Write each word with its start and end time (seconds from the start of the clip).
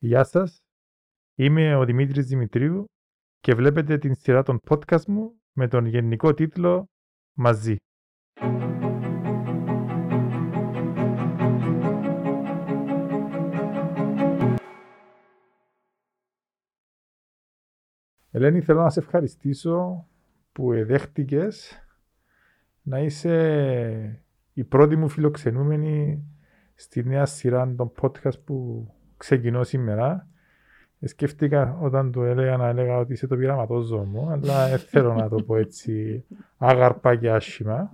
Γεια 0.00 0.24
σας, 0.24 0.58
είμαι 1.34 1.76
ο 1.76 1.84
Δημήτρης 1.84 2.26
Δημητρίου 2.26 2.84
και 3.40 3.54
βλέπετε 3.54 3.98
την 3.98 4.14
σειρά 4.14 4.42
των 4.42 4.60
podcast 4.68 5.04
μου 5.04 5.40
με 5.52 5.68
τον 5.68 5.86
γενικό 5.86 6.34
τίτλο 6.34 6.86
«Μαζί». 7.32 7.76
Ελένη, 18.30 18.60
θέλω 18.60 18.82
να 18.82 18.90
σε 18.90 19.00
ευχαριστήσω 19.00 20.08
που 20.52 20.72
εδέχτηκες 20.72 21.78
να 22.82 22.98
είσαι 22.98 24.24
η 24.52 24.64
πρώτη 24.64 24.96
μου 24.96 25.08
φιλοξενούμενη 25.08 26.24
στη 26.74 27.04
νέα 27.04 27.26
σειρά 27.26 27.74
των 27.74 27.92
podcast 28.00 28.44
που 28.44 28.88
ξεκινώ 29.18 29.64
σήμερα. 29.64 30.26
Σκέφτηκα 31.00 31.78
όταν 31.80 32.12
το 32.12 32.24
έλεγα 32.24 32.56
να 32.56 32.68
έλεγα 32.68 32.98
ότι 32.98 33.12
είσαι 33.12 33.26
το 33.26 33.36
πειραματόζωο 33.36 34.04
μου, 34.04 34.30
αλλά 34.30 34.68
δεν 34.70 34.78
θέλω 34.78 35.14
να 35.14 35.28
το 35.28 35.42
πω 35.42 35.56
έτσι 35.56 36.24
άγαρπα 36.56 37.16
και 37.16 37.30
άσχημα. 37.30 37.90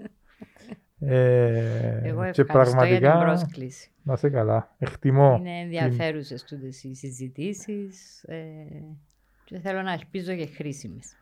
Ε, 0.98 2.00
Εγώ 2.02 2.22
ευχαριστώ 2.22 2.42
και 2.42 2.52
πραγματικά, 2.52 2.98
για 2.98 3.12
την 3.12 3.20
πρόσκληση. 3.20 3.90
Να 4.02 4.16
σε 4.16 4.30
καλά. 4.30 4.74
Εκτιμώ. 4.78 5.36
Είναι 5.38 5.60
ενδιαφέρουσες 5.60 6.44
την... 6.44 6.58
τούτες 6.58 6.84
οι 6.84 6.94
συζητήσεις 6.94 8.22
ε, 8.22 8.44
και 9.44 9.58
θέλω 9.58 9.82
να 9.82 9.92
ελπίζω 9.92 10.34
και 10.34 10.46
χρήσιμες. 10.46 11.16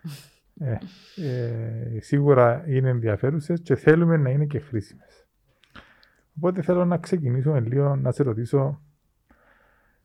Ε, 0.61 0.79
ε, 1.17 2.01
σίγουρα 2.01 2.65
είναι 2.67 2.89
ενδιαφέρουσες 2.89 3.61
και 3.61 3.75
θέλουμε 3.77 4.17
να 4.17 4.31
είναι 4.31 4.45
και 4.45 4.59
χρήσιμες. 4.59 5.27
Οπότε 6.37 6.63
θέλω 6.63 6.85
να 6.85 6.99
ξεκινήσουμε 6.99 7.61
λίγο 7.61 7.97
να 7.97 8.13
σε 8.13 8.23
ρωτήσω 8.23 8.81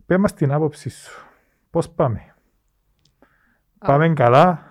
Πες 0.07 0.17
μας 0.17 0.34
την 0.34 0.52
άποψή 0.52 0.89
σου. 0.89 1.25
Πώς 1.70 1.89
πάμε; 1.89 2.35
Πάμε 3.77 4.13
καλά; 4.13 4.63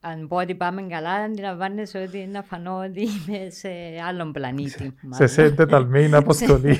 Αν 0.00 0.28
πω 0.28 0.36
ότι 0.36 0.54
πάμε 0.54 0.82
καλά, 0.82 1.12
αντιλαμβάνεσαι 1.12 1.98
ότι 1.98 2.18
είναι 2.18 2.38
αφανό 2.38 2.78
ότι 2.78 3.02
είμαι 3.02 3.50
σε 3.50 3.68
άλλον 4.06 4.32
πλανήτη. 4.32 4.94
Σε 5.08 5.26
σε 5.26 5.50
τεταλμένη 5.50 6.14
αποστολή. 6.14 6.76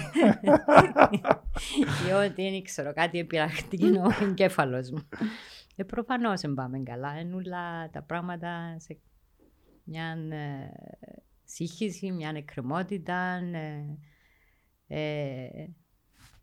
Και 2.06 2.14
ότι 2.14 2.50
δεν 2.50 2.62
ξέρω 2.62 2.92
κάτι 2.92 3.18
επειραχτεί 3.18 3.84
ο 3.84 4.06
εγκέφαλος 4.24 4.90
μου. 4.90 5.08
Ε, 5.76 5.82
Προφανώς 5.82 6.40
δεν 6.40 6.54
πάμε 6.54 6.78
καλά. 6.78 7.20
Είναι 7.20 7.34
όλα 7.34 7.90
τα 7.90 8.02
πράγματα 8.02 8.76
σε 8.78 8.98
μια 9.84 10.16
ε, 10.30 10.70
σύγχυση, 11.44 12.12
μια 12.12 12.32
εκκρεμότητα. 12.34 13.40
Ε, 13.52 13.98
ε, 14.86 15.48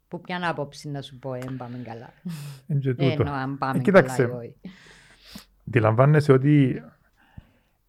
που 0.07 0.21
ποια 0.21 0.49
άποψη 0.49 0.89
να 0.89 1.01
σου 1.01 1.19
πω, 1.19 1.31
δεν 1.31 1.57
πάμε 1.57 1.77
καλά. 1.77 2.13
Εννοώ 2.67 3.33
αν 3.33 3.57
πάμε 3.57 3.81
ε, 3.85 3.91
καλά 3.91 4.15
ή 4.17 4.21
όχι. 4.21 4.55
Αντιλαμβάνεσαι 5.67 6.31
ότι 6.31 6.83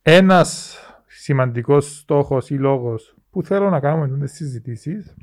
ένας 0.03 0.79
σημαντικός 1.07 1.99
στόχος 1.99 2.51
ή 2.51 2.55
λόγος 2.55 3.17
που 3.31 3.43
θέλω 3.43 3.71
να 3.71 3.81
κάνουμε 3.81 4.19
τις 4.19 4.33
συζητήσεις 4.33 5.15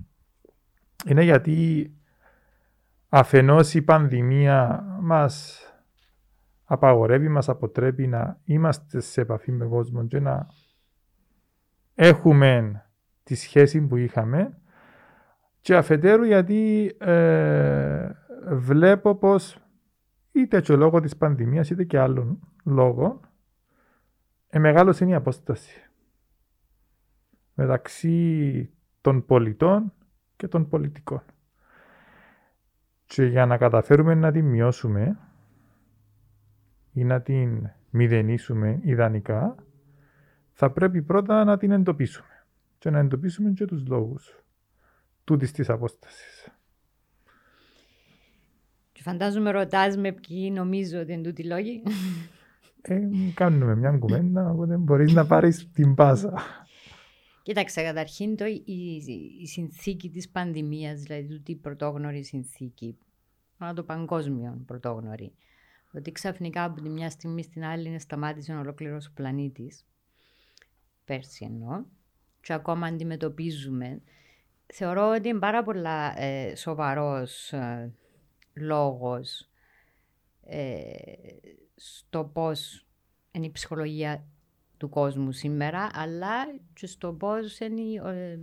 είναι 1.05 1.23
γιατί 1.23 1.91
αφενός 3.09 3.73
η 3.73 3.81
πανδημία 3.81 4.86
μας 5.02 5.61
απαγορεύει, 6.64 7.27
μας 7.27 7.49
αποτρέπει 7.49 8.08
να 8.08 8.39
είμαστε 8.44 8.99
σε 8.99 9.21
επαφή 9.21 9.52
με 9.52 9.66
κόσμο 9.66 10.08
και 10.08 10.19
να 10.19 10.47
έχουμε 11.95 12.83
τη 13.23 13.36
σχέση 13.36 13.81
που 13.81 13.95
είχαμε 13.95 14.58
και 15.64 15.75
αφετέρου 15.75 16.23
γιατί 16.23 16.95
ε, 17.00 18.11
βλέπω 18.50 19.16
πως 19.16 19.58
είτε 20.31 20.61
και 20.61 20.75
λόγω 20.75 21.00
της 21.00 21.17
πανδημίας 21.17 21.70
είτε 21.70 21.83
και 21.83 22.00
άλλων 22.00 22.39
λόγων 22.64 23.20
ε, 24.50 24.59
μεγάλωσε 24.59 25.03
είναι 25.03 25.14
η 25.14 25.16
απόσταση 25.16 25.89
μεταξύ 27.54 28.70
των 29.02 29.26
πολιτών 29.26 29.93
και 30.36 30.48
των 30.48 30.67
πολιτικών. 30.67 31.23
Και 33.05 33.26
για 33.26 33.45
να 33.45 33.58
καταφέρουμε 33.58 34.14
να 34.14 34.32
την 34.32 34.45
μειώσουμε 34.45 35.17
ή 36.93 37.04
να 37.04 37.21
την 37.21 37.70
μηδενίσουμε 37.89 38.80
ιδανικά, 38.82 39.55
θα 40.52 40.71
πρέπει 40.71 41.02
πρώτα 41.02 41.43
να 41.43 41.58
την 41.58 41.71
εντοπίσουμε 41.71 42.45
και 42.77 42.89
να 42.89 42.99
εντοπίσουμε 42.99 43.52
και 43.52 43.66
τους 43.66 43.87
λόγους 43.87 44.42
τούτης 45.23 45.52
της 45.52 45.70
απόστασης. 45.70 46.48
Και 48.92 49.02
φαντάζομαι 49.02 49.52
ρωτάς 49.52 49.98
με 49.98 50.11
ποιοι 50.11 50.52
νομίζω 50.54 51.00
ότι 51.00 51.14
είναι 51.14 51.23
τούτοι 51.23 51.44
λόγοι. 51.44 51.84
Ε, 52.82 53.00
κάνουμε 53.34 53.76
μια 53.76 53.92
κουβέντα, 53.92 54.50
οπότε 54.50 54.76
μπορείς 54.76 55.14
να 55.14 55.26
πάρεις 55.26 55.72
την 55.72 55.95
πάσα. 55.95 56.34
Κοίταξε, 57.44 57.84
καταρχήν 57.84 58.36
το, 58.36 58.45
η, 58.45 58.64
η, 59.42 59.48
συνθήκη 59.48 60.10
της 60.10 60.30
πανδημίας, 60.30 61.02
δηλαδή 61.02 61.28
τούτη 61.28 61.55
πρωτόγνωρη 61.55 62.23
συνθήκη, 62.23 62.98
αλλά 63.58 63.73
το 63.73 63.84
παγκόσμιο 63.84 64.64
πρωτόγνωρη, 64.66 65.34
ότι 65.94 66.11
ξαφνικά 66.11 66.64
από 66.64 66.82
τη 66.82 66.90
μια 66.90 67.10
στιγμή 67.10 67.44
στην 67.44 67.64
άλλη 67.64 67.88
είναι 67.88 68.00
σταμάτησε 68.00 68.54
ολόκληρος 68.54 69.08
ο 69.08 69.11
πλανήτης, 69.14 69.86
πέρσι 71.05 71.45
εννοώ, 71.45 71.84
και 72.42 72.54
ακόμα 72.54 72.88
αντιμετωπίζουμε 72.88 74.02
θεωρώ 74.65 75.09
ότι 75.09 75.27
είναι 75.27 75.39
πάρα 75.39 75.63
πολλά 75.63 76.21
ε, 76.21 76.55
σοβαρός 76.55 77.53
ε, 77.53 77.93
λόγος 78.53 79.49
ε, 80.41 80.91
στο 81.75 82.23
πώς 82.33 82.87
είναι 83.31 83.45
η 83.45 83.51
ψυχολογία 83.51 84.27
του 84.77 84.89
κόσμου 84.89 85.31
σήμερα, 85.31 85.89
αλλά 85.93 86.45
και 86.73 86.87
στο 86.87 87.13
πώς 87.13 87.59
είναι 87.59 88.01
ο, 88.01 88.07
ε, 88.07 88.39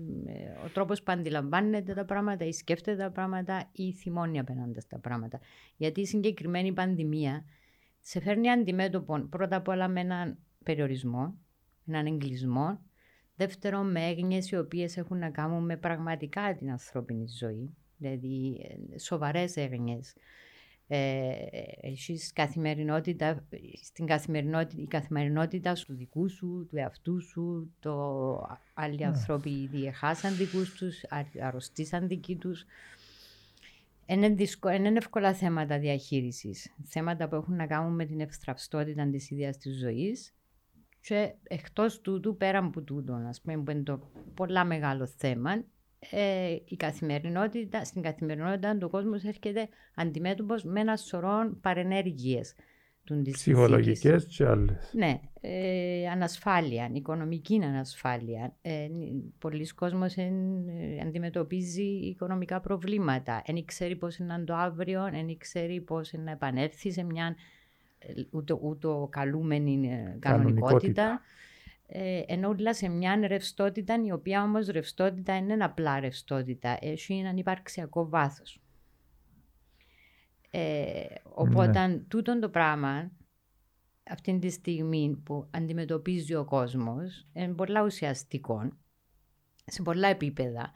ο 0.65 0.69
τρόπος 0.73 1.03
που 1.03 1.13
αντιλαμβάνεται 1.13 1.95
τα 1.95 2.05
πράγματα 2.05 2.45
ή 2.45 2.53
σκέφτεται 2.53 3.03
τα 3.03 3.11
πράγματα 3.11 3.69
ή 3.73 3.93
θυμώνει 3.93 4.39
απέναντι 4.39 4.81
στα 4.81 4.99
πράγματα. 4.99 5.41
Γιατί 5.77 6.01
η 6.01 6.07
συγκεκριμένη 6.07 6.73
πανδημία 6.73 7.45
σε 8.01 8.21
φέρνει 8.21 8.51
αντιμέτωπο 8.51 9.27
πρώτα 9.31 9.57
απ' 9.57 9.69
όλα 9.69 9.89
με 9.89 10.01
έναν 10.01 10.39
περιορισμό, 10.65 11.35
έναν 11.87 12.07
εγκλισμό 12.07 12.81
Δεύτερον, 13.41 13.91
με 13.91 14.07
έγνοιες 14.07 14.51
οι 14.51 14.57
οποίες 14.57 14.97
έχουν 14.97 15.19
να 15.19 15.31
κάνουν 15.31 15.65
με 15.65 15.77
πραγματικά 15.77 16.55
την 16.59 16.71
ανθρώπινη 16.71 17.25
ζωή, 17.39 17.75
δηλαδή 17.97 18.67
ε, 18.93 18.99
σοβαρές 18.99 19.57
έγνοιες. 19.57 20.15
Ε, 20.87 21.33
έχεις 21.81 22.33
καθημερινότητα, 22.33 23.47
στην 23.83 24.07
καθημερινότητα, 24.07 24.83
η 24.83 24.87
καθημερινότητα 24.87 25.73
του 25.73 25.95
δικού 25.95 26.29
σου, 26.29 26.67
του 26.71 26.77
εαυτού 26.77 27.23
σου, 27.23 27.75
το 27.81 27.93
άλλοι 28.75 28.97
ναι. 28.97 29.07
άνθρωποι 29.07 29.51
ήδη 29.51 29.87
έχασαν 29.87 30.37
δικούς 30.37 30.75
τους, 30.75 31.01
αρρωστήσαν 31.43 32.09
δικοί 32.09 32.37
τους. 32.37 32.65
Είναι, 34.07 34.29
δυσκο, 34.29 34.71
είναι 34.71 34.89
εύκολα 34.89 35.35
θέματα 35.35 35.79
διαχείρισης. 35.79 36.75
Θέματα 36.85 37.29
που 37.29 37.35
έχουν 37.35 37.57
να 37.57 37.67
κάνουν 37.67 37.95
με 37.95 38.05
την 38.05 38.21
ευστραυστότητα 38.21 39.11
της 39.11 39.31
ίδιας 39.31 39.57
της 39.57 39.79
ζωής 39.79 40.35
και 41.01 41.35
εκτός 41.43 42.01
τούτου, 42.01 42.37
πέρα 42.37 42.59
από 42.59 42.81
τούτο, 42.81 43.13
ας 43.29 43.41
πούμε, 43.41 43.63
που 43.63 43.71
είναι 43.71 43.83
το 43.83 44.11
πολλά 44.35 44.65
μεγάλο 44.65 45.07
θέμα, 45.07 45.65
ε, 46.11 46.57
η 46.65 46.77
καθημερινότητα, 46.77 47.85
στην 47.85 48.03
καθημερινότητα 48.03 48.79
του 48.79 48.91
κόσμου 48.91 49.21
έρχεται 49.27 49.69
αντιμέτωπος 49.95 50.65
με 50.65 50.81
ένα 50.81 50.97
σωρό 50.97 51.57
παρενέργειες. 51.61 52.55
Ψυχολογικές 53.33 54.27
και 54.27 54.47
άλλες. 54.47 54.91
Ναι. 54.93 55.21
Ε, 55.41 56.09
ανασφάλεια, 56.09 56.91
οικονομική 56.93 57.61
ανασφάλεια. 57.65 58.57
Ε, 58.63 58.89
πολλοί 59.39 59.67
κόσμοι 59.67 60.07
ε, 60.17 61.01
αντιμετωπίζει 61.07 61.83
οικονομικά 61.83 62.61
προβλήματα. 62.61 63.43
Δεν 63.47 63.65
ξέρει 63.65 63.97
πώς 63.97 64.17
είναι 64.17 64.43
το 64.47 64.55
αύριο, 64.55 65.09
δεν 65.11 65.37
ξέρει 65.39 65.81
πώς 65.81 66.13
να 66.13 66.31
επανέλθει 66.31 66.91
σε 66.93 67.03
μια 67.03 67.37
ούτε, 68.31 68.53
ούτε 68.53 68.89
καλούμενη 69.11 69.89
ε, 69.89 70.17
κανονικότητα. 70.19 71.21
Ε, 71.87 72.23
ενώ 72.27 72.49
όλα 72.49 72.75
σε 72.75 72.89
μια 72.89 73.27
ρευστότητα, 73.27 74.03
η 74.05 74.13
οποία 74.13 74.43
όμως 74.43 74.67
ρευστότητα 74.67 75.37
είναι 75.37 75.65
απλά 75.65 76.01
ρευστότητα. 76.01 76.79
Έχει 76.81 77.15
έναν 77.15 77.37
υπαρξιακό 77.37 78.09
βάθος. 78.09 78.61
Ε, 80.51 81.05
οπότε 81.23 81.87
ναι. 81.87 81.99
τούτο 81.99 82.39
το 82.39 82.49
πράγμα 82.49 83.11
αυτή 84.11 84.39
τη 84.39 84.51
στιγμή 84.51 85.21
που 85.25 85.49
αντιμετωπίζει 85.51 86.35
ο 86.35 86.45
κόσμος 86.45 87.27
είναι 87.33 87.53
πολλά 87.53 87.85
ουσιαστικό 87.85 88.73
σε 89.65 89.83
πολλά 89.83 90.09
επίπεδα 90.09 90.73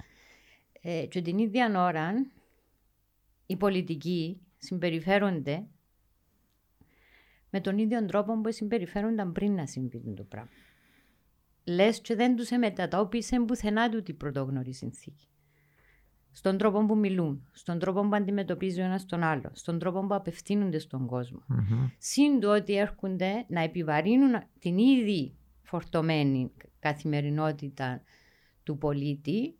ε, 0.81 1.07
και 1.07 1.23
την 1.23 1.39
ίδια 1.39 1.85
ώρα 1.85 2.13
οι 3.47 3.57
πολιτικοί 3.57 4.41
συμπεριφέρονται 4.59 5.67
με 7.55 7.61
τον 7.61 7.79
ίδιο 7.79 8.05
τρόπο 8.05 8.41
που 8.41 8.53
συμπεριφέρονταν 8.53 9.33
πριν 9.33 9.55
να 9.55 9.67
συμβεί 9.67 10.15
το 10.17 10.23
πράγμα. 10.23 10.51
Λες 11.65 12.01
και 12.01 12.15
δεν 12.15 12.37
τους 12.37 12.51
μετατόπισε 12.51 13.41
πουθενά 13.41 13.89
του 13.89 14.03
την 14.03 14.17
πρωτόγνωρη 14.17 14.73
συνθήκη. 14.75 15.29
στον 16.31 16.59
τρόπο 16.59 16.87
που 16.87 16.97
μιλούν, 16.97 17.49
στον 17.53 17.79
τρόπο 17.79 18.09
που 18.09 18.17
αντιμετωπίζει 18.17 18.81
ο 18.81 18.85
ένας 18.85 19.07
τον 19.07 19.23
άλλο, 19.23 19.51
στον 19.53 19.79
τρόπο 19.79 20.07
που 20.07 20.15
απευθύνονται 20.15 20.79
στον 20.79 21.07
κόσμο. 21.07 21.43
Μμμ. 21.47 21.89
Συν 21.99 22.41
το 22.41 22.55
ότι 22.55 22.77
έρχονται 22.77 23.45
να 23.49 23.61
επιβαρύνουν 23.61 24.43
την 24.59 24.79
ήδη 24.79 25.37
φορτωμένη 25.63 26.53
καθημερινότητα 26.79 28.03
του 28.63 28.79
πολίτη 28.79 29.59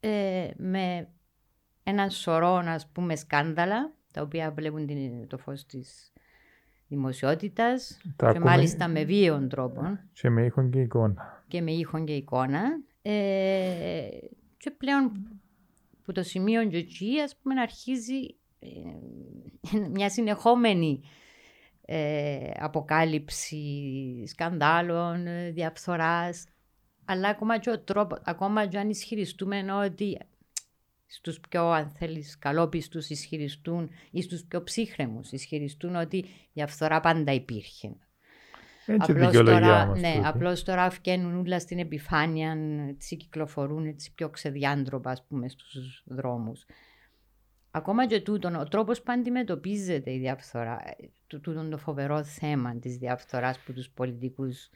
ε, 0.00 0.50
με 0.56 1.08
ένα 1.82 2.08
σωρό 2.08 2.54
ας 2.54 2.88
πούμε 2.88 3.16
σκάνδαλα 3.16 3.94
τα 4.10 4.22
οποία 4.22 4.52
βλέπουν 4.52 4.86
την, 4.86 5.28
το 5.28 5.38
φως 5.38 5.66
της 5.66 6.13
δημοσιότητας 6.88 7.98
Τα 8.16 8.30
και 8.32 8.38
ακούμε. 8.38 8.50
μάλιστα 8.50 8.88
με 8.88 9.04
βίαιον 9.04 9.48
τρόπο 9.48 9.98
Και 10.12 10.30
με 10.30 10.44
ήχον 10.44 10.70
και 10.70 10.80
εικόνα. 10.80 11.44
και 11.48 11.60
με 11.60 11.70
ήχον 11.72 12.04
και 12.04 12.14
εικόνα. 12.14 12.62
Ε, 13.02 14.08
και 14.56 14.70
πλέον 14.70 15.12
που 16.04 16.12
το 16.12 16.22
σημείο 16.22 16.66
και 16.68 16.76
εκεί 16.76 17.20
ας 17.24 17.36
πούμε 17.36 17.60
αρχίζει 17.60 18.36
ε, 18.58 18.68
μια 19.90 20.10
συνεχόμενη 20.10 21.00
ε, 21.86 22.50
αποκάλυψη 22.58 24.24
σκανδάλων, 24.26 25.26
ε, 25.26 25.50
διαφθοράς. 25.50 26.44
Αλλά 27.04 27.28
ακόμα 27.28 27.58
και, 27.58 27.70
ο 27.70 27.80
τρόπο, 27.80 28.16
ακόμα 28.24 28.66
και 28.66 28.78
αν 28.78 28.90
ισχυριστούμε 28.90 29.72
ότι 29.72 30.18
στους 31.06 31.40
πιο 31.48 31.70
αν 31.70 31.92
θέλεις 31.98 32.38
καλόπιστους 32.38 33.08
ισχυριστούν 33.08 33.90
ή 34.10 34.22
στους 34.22 34.44
πιο 34.44 34.62
ψύχρεμους 34.62 35.32
ισχυριστούν 35.32 35.94
ότι 35.96 36.16
η 36.16 36.26
διαφθορά 36.52 37.00
πάντα 37.00 37.32
υπήρχε. 37.32 37.96
Έτσι 38.86 39.10
Απλώς 39.12 39.26
δικαιολογία 39.26 39.60
τώρα, 39.60 39.82
όμως. 39.82 40.00
ναι, 40.00 40.12
τούτη. 40.14 40.26
απλώς 40.26 40.62
τώρα 40.62 40.88
βγαίνουν 40.88 41.38
όλα 41.38 41.58
στην 41.60 41.78
επιφάνεια, 41.78 42.56
έτσι 42.88 43.16
κυκλοφορούν 43.16 43.86
έτσι 43.86 44.12
πιο 44.14 44.28
ξεδιάντροπα 44.28 45.10
ας 45.10 45.24
πούμε 45.28 45.48
στους 45.48 46.02
δρόμους. 46.06 46.64
Ακόμα 47.70 48.06
και 48.06 48.20
τούτον, 48.20 48.54
ο 48.54 48.64
τρόπος 48.64 49.02
που 49.02 49.12
αντιμετωπίζεται 49.12 50.12
η 50.12 50.18
διαφθορά, 50.18 50.80
ε, 50.84 51.08
τού- 51.26 51.40
τούτον 51.40 51.70
το 51.70 51.78
φοβερό 51.78 52.24
θέμα 52.24 52.76
της 52.78 52.96
διαφθοράς 52.96 53.58
που 53.58 53.72
τους 53.72 53.90
πολιτικούς 53.90 54.70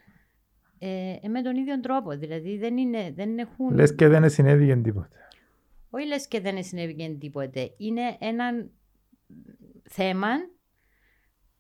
ε, 0.79 1.17
ε, 1.23 1.29
με 1.29 1.43
τον 1.43 1.57
ίδιο 1.57 1.81
τρόπο, 1.81 2.11
δηλαδή 2.17 2.59
δεν, 2.59 2.77
είναι, 2.77 3.13
δεν 3.15 3.39
έχουν... 3.39 3.75
Λες 3.75 3.95
και 3.95 4.09
δεν 4.09 4.31
συνέβη 4.31 4.81
τίποτε. 4.81 5.17
Όχι 5.91 6.07
λες 6.07 6.29
και 6.29 6.41
δεν 6.41 6.65
συνέβη 6.65 7.17
τίποτε. 7.21 7.75
Είναι 7.77 8.17
ένα 8.19 8.45
θέμα 9.89 10.29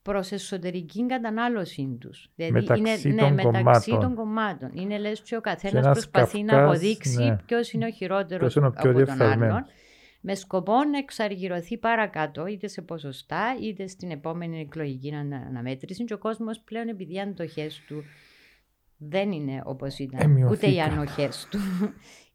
προς 0.02 0.32
εσωτερική 0.32 1.06
κατανάλωση 1.06 1.96
τους. 2.00 2.30
Δηλαδή 2.34 2.52
Μεταξύ 2.54 3.08
είναι, 3.08 3.20
των 3.22 3.34
ναι, 3.34 3.42
μεταξύ 3.42 3.90
κομμάτων. 3.90 4.00
των 4.00 4.14
κομμάτων. 4.14 4.70
Είναι 4.74 4.98
λες 4.98 5.20
και 5.22 5.36
ο 5.36 5.40
καθένας 5.40 5.84
ένας 5.84 5.92
προσπαθεί 5.92 6.42
να 6.42 6.52
Καυκάς, 6.52 6.68
αποδείξει 6.70 7.24
ναι. 7.24 7.36
ποιος 7.46 7.72
είναι 7.72 7.86
ο 7.86 7.90
χειρότερος 7.90 8.38
Ποιος 8.38 8.54
είναι 8.54 8.66
ο 8.66 8.70
πιο 8.70 8.90
από 8.90 8.98
τον 8.98 9.04
διεφθαρμένος. 9.04 9.54
άλλον 9.54 9.64
με 10.20 10.34
σκοπό 10.34 10.84
να 10.84 10.98
εξαργυρωθεί 10.98 11.78
παρακάτω 11.78 12.46
είτε 12.46 12.66
σε 12.68 12.82
ποσοστά 12.82 13.56
είτε 13.62 13.86
στην 13.86 14.10
επόμενη 14.10 14.60
εκλογική 14.60 15.14
ανα- 15.14 15.44
αναμέτρηση 15.48 16.04
και 16.04 16.14
ο 16.14 16.18
κόσμος 16.18 16.60
πλέον 16.60 16.88
επειδή 16.88 17.14
οι 17.14 17.20
αντοχές 17.20 17.82
του 17.86 18.04
δεν 18.96 19.32
είναι 19.32 19.62
όπως 19.64 19.98
ήταν, 19.98 20.20
ούτε 20.20 20.30
οι 20.30 20.32
Εμειωθήκαν. 20.32 20.90
ανοχές 20.92 21.48
του 21.50 21.58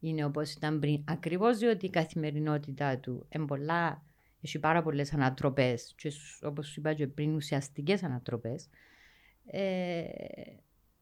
είναι 0.08 0.26
όπως 0.26 0.54
ήταν 0.54 0.80
πριν. 0.80 1.04
Ακριβώς 1.08 1.58
διότι 1.58 1.86
η 1.86 1.90
καθημερινότητά 1.90 2.98
του 3.00 3.26
εμπολά, 3.30 4.06
έχει 4.42 4.60
πάρα 4.60 4.82
πολλές 4.84 5.14
ανατροπές 5.14 5.94
και 5.98 6.10
σ- 6.10 6.44
όπως 6.44 6.68
σου 6.68 6.80
είπα 6.80 6.94
και 6.94 7.08
πριν 7.08 7.36
ουσιαστικές 7.36 8.04
ανατροπές 8.04 8.70
ε, 9.46 10.04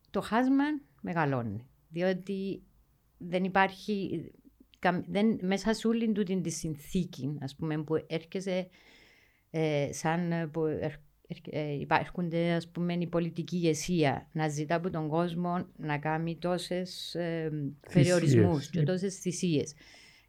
το 0.09 0.21
χάσμα 0.21 0.63
μεγαλώνει. 1.01 1.67
Διότι 1.89 2.63
δεν 3.17 3.43
υπάρχει, 3.43 4.25
καμ- 4.79 5.05
δεν, 5.07 5.39
μέσα 5.41 5.73
σε 5.73 5.87
όλη 5.87 6.11
τούτη 6.11 6.41
τη 6.41 6.49
συνθήκη 6.49 7.37
ας 7.41 7.55
πούμε, 7.55 7.83
που 7.83 8.05
έρχεσαι 8.07 8.69
ε, 9.49 9.89
σαν 9.91 10.31
ε, 10.31 10.47
που 10.47 10.65
ερ- 11.31 11.47
ερ- 11.47 11.69
ε, 11.69 11.79
υπάρχονται 11.79 12.51
ας 12.51 12.67
πούμε 12.67 12.93
η 12.93 13.07
πολιτική 13.07 13.55
ηγεσία 13.55 14.27
να 14.31 14.47
ζητά 14.47 14.75
από 14.75 14.89
τον 14.89 15.07
κόσμο 15.07 15.65
να 15.77 15.97
κάνει 15.97 16.37
τόσες 16.37 17.15
ε, 17.15 17.51
περιορισμούς 17.93 18.69
και 18.69 18.83
τόσες 18.83 19.15
θυσίες. 19.15 19.73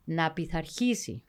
Να 0.04 0.32
πειθαρχήσει 0.32 1.22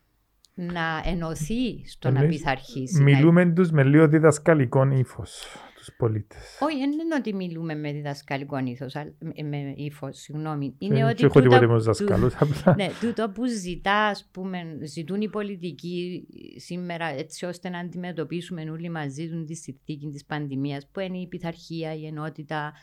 να 0.54 1.02
ενωθεί 1.06 1.88
στο 1.88 2.12
να 2.12 2.20
Εμείς 2.20 2.38
πειθαρχήσει 2.38 2.98
να 2.98 3.04
Μιλούμε 3.04 3.54
τους 3.54 3.72
με 3.72 3.84
λίγο 3.84 4.08
διδασκαλικών 4.08 4.92
ύφος, 4.92 5.46
τους 5.86 5.96
πολίτες. 5.98 6.58
όχι, 6.62 6.78
δεν 6.78 6.92
είναι 6.92 7.16
ότι 7.18 7.34
μιλούμε 7.34 7.76
με 7.76 7.92
διδασκαλικό 7.92 8.58
ήθος, 8.58 8.96
αλλά- 8.96 9.14
με- 9.20 9.44
με 9.44 9.74
ύφος, 9.78 10.18
συγγνώμη. 10.18 10.76
Είναι 10.78 10.96
Και- 10.96 11.04
ότι 11.04 11.16
και 11.16 11.26
έχω 11.26 11.42
τούτα- 11.42 11.60
τίποτε 11.60 11.68
με 11.74 11.78
τους 11.78 11.98
του- 11.98 12.06
δασκάλους, 12.06 12.36
απλά. 12.36 12.76
ναι, 12.76 12.88
τούτο 13.02 13.30
που 13.30 13.46
ζητά, 13.46 14.06
ας 14.06 14.30
πούμε, 14.32 14.78
ζητούν 14.84 15.22
οι 15.22 15.30
πολιτικοί 15.30 16.28
σήμερα 16.56 17.06
έτσι 17.06 17.46
ώστε 17.46 17.70
να 17.70 17.80
αντιμετωπίσουμε 17.80 18.70
όλοι 18.70 18.90
μαζί 18.90 19.30
τους 19.30 19.46
τη 19.46 19.54
συνθήκη 19.56 20.10
της 20.10 20.26
πανδημίας 20.26 20.88
που 20.92 21.00
είναι 21.00 21.18
η 21.18 21.28
πειθαρχία, 21.28 21.94
η 21.96 22.06
ενότητα, 22.06 22.74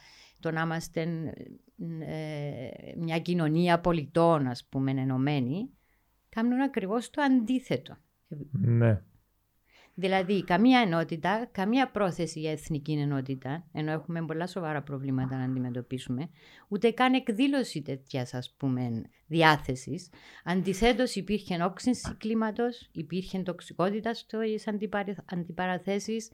το 0.40 0.50
να 0.50 0.60
είμαστε 0.60 1.00
ε, 2.00 2.68
μια 2.96 3.18
κοινωνία 3.18 3.80
πολιτών, 3.80 4.46
ας 4.46 4.66
πούμε, 4.70 4.90
ενωμένη, 4.90 5.70
κάνουν 6.28 6.60
ακριβώς 6.60 7.10
το 7.10 7.22
αντίθετο. 7.22 7.96
Ναι. 8.52 9.02
Δηλαδή, 9.94 10.44
καμία 10.44 10.80
ενότητα, 10.80 11.48
καμία 11.52 11.90
πρόθεση 11.90 12.40
για 12.40 12.50
εθνική 12.50 12.92
ενότητα, 12.92 13.64
ενώ 13.72 13.92
έχουμε 13.92 14.24
πολλά 14.24 14.46
σοβαρά 14.46 14.82
προβλήματα 14.82 15.36
να 15.36 15.44
αντιμετωπίσουμε, 15.44 16.30
ούτε 16.68 16.90
καν 16.90 17.14
εκδήλωση 17.14 17.82
τέτοιας 17.82 18.34
ας 18.34 18.54
πούμε 18.56 19.02
διάθεσης. 19.26 20.10
Αντιθέτως, 20.44 21.14
υπήρχε 21.14 21.62
όξυνση 21.62 22.14
κλίματος, 22.18 22.88
υπήρχε 22.92 23.38
τοξικότητα 23.38 24.14
στις 24.14 24.68
αντιπαραθέσεις. 25.24 26.30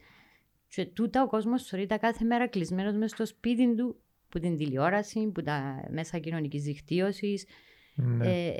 Και 0.67 0.85
τούτα 0.85 1.23
ο 1.23 1.27
κόσμος 1.27 1.63
θεωρείται 1.63 1.97
κάθε 1.97 2.25
μέρα 2.25 2.47
κλεισμένος 2.47 2.93
μέσα 2.93 3.15
στο 3.15 3.25
σπίτι 3.25 3.75
του, 3.75 4.01
που 4.29 4.39
την 4.39 4.57
τηλεόραση, 4.57 5.31
που 5.31 5.41
τα 5.41 5.87
μέσα 5.89 6.17
κοινωνικής 6.17 6.63
δικτύωσης. 6.63 7.45
Ναι. 7.99 8.27
Ε, 8.27 8.53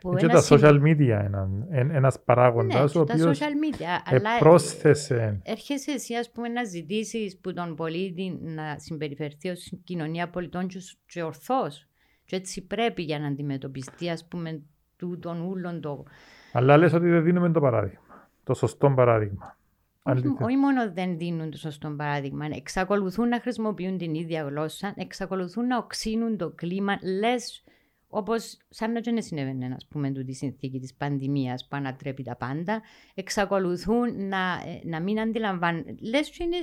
που 0.00 0.14
και 0.14 0.24
ένας 0.24 0.48
τα 0.48 0.56
συν- 0.56 0.66
social 0.66 0.82
media 0.82 0.98
είναι 1.26 1.48
εν- 1.70 1.90
ένας 1.90 2.16
ναι, 2.16 2.22
παράγοντας 2.24 2.94
ο 2.94 3.04
και 3.04 3.12
τα 3.12 3.14
οποίος 3.14 3.38
social 3.38 3.42
media. 3.42 3.84
αλλά 4.04 4.30
πρόσθεσε 4.38 5.40
έρχεσαι 5.42 5.90
εσύ 5.92 6.14
ας 6.14 6.30
πούμε 6.30 6.48
να 6.48 6.64
ζητήσεις 6.64 7.38
που 7.38 7.52
τον 7.52 7.74
πολίτη 7.76 8.38
να 8.42 8.78
συμπεριφερθεί 8.78 9.48
ως 9.48 9.72
κοινωνία 9.84 10.28
πολιτών 10.28 10.66
και, 10.66 10.76
ως- 10.76 10.98
και 11.06 11.22
ορθώς. 11.22 11.86
Και 12.24 12.36
έτσι 12.36 12.66
πρέπει 12.66 13.02
για 13.02 13.18
να 13.18 13.26
αντιμετωπιστεί 13.26 14.08
ας 14.10 14.26
πούμε 14.28 14.60
τούτον 14.96 15.40
ούλον 15.40 15.80
το... 15.80 16.04
αλλά 16.52 16.76
λες 16.76 16.92
ότι 16.92 17.08
δεν 17.08 17.22
δίνουμε 17.22 17.52
το 17.52 17.60
παράδειγμα. 17.60 18.28
Το 18.44 18.54
σωστό 18.54 18.90
παράδειγμα. 18.96 19.56
Όχι, 20.02 20.18
Αλήθεια. 20.18 20.46
όχι 20.46 20.56
μόνο 20.56 20.92
δεν 20.92 21.18
δίνουν 21.18 21.50
το 21.50 21.56
σωστό 21.58 21.90
παράδειγμα, 21.96 22.46
εξακολουθούν 22.56 23.28
να 23.28 23.40
χρησιμοποιούν 23.40 23.98
την 23.98 24.14
ίδια 24.14 24.42
γλώσσα, 24.42 24.92
εξακολουθούν 24.96 25.66
να 25.66 25.76
οξύνουν 25.76 26.36
το 26.36 26.50
κλίμα, 26.54 26.98
λες 27.18 27.64
όπως 28.08 28.58
σαν 28.68 28.92
να 28.92 29.00
δεν 29.00 29.22
συνέβαινε 29.22 29.74
ας 29.74 29.86
πούμε 29.90 30.10
τούτη 30.10 30.30
η 30.30 30.34
συνθήκη 30.34 30.80
της 30.80 30.94
πανδημίας 30.94 31.66
που 31.68 31.76
ανατρέπει 31.76 32.22
τα 32.22 32.36
πάντα, 32.36 32.82
εξακολουθούν 33.14 34.28
να, 34.28 34.38
ε, 34.66 34.80
να 34.84 35.00
μην 35.00 35.20
αντιλαμβάνουν. 35.20 35.84
Λες 36.00 36.28
ότι 36.28 36.42
είναι 36.42 36.56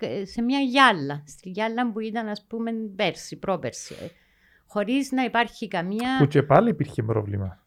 ε, 0.00 0.24
σε 0.24 0.42
μια 0.42 0.58
γυάλα, 0.58 1.22
στη 1.26 1.48
γυάλα 1.48 1.92
που 1.92 2.00
ήταν 2.00 2.28
ας 2.28 2.46
πούμε 2.48 2.72
πέρσι, 2.96 3.36
πρόπερσι, 3.36 3.94
ε, 3.94 4.06
χωρίς 4.66 5.12
να 5.12 5.24
υπάρχει 5.24 5.68
καμία... 5.68 6.18
Που 6.18 6.26
και 6.26 6.42
πάλι 6.42 6.70
υπήρχε 6.70 7.02
πρόβλημα 7.02 7.60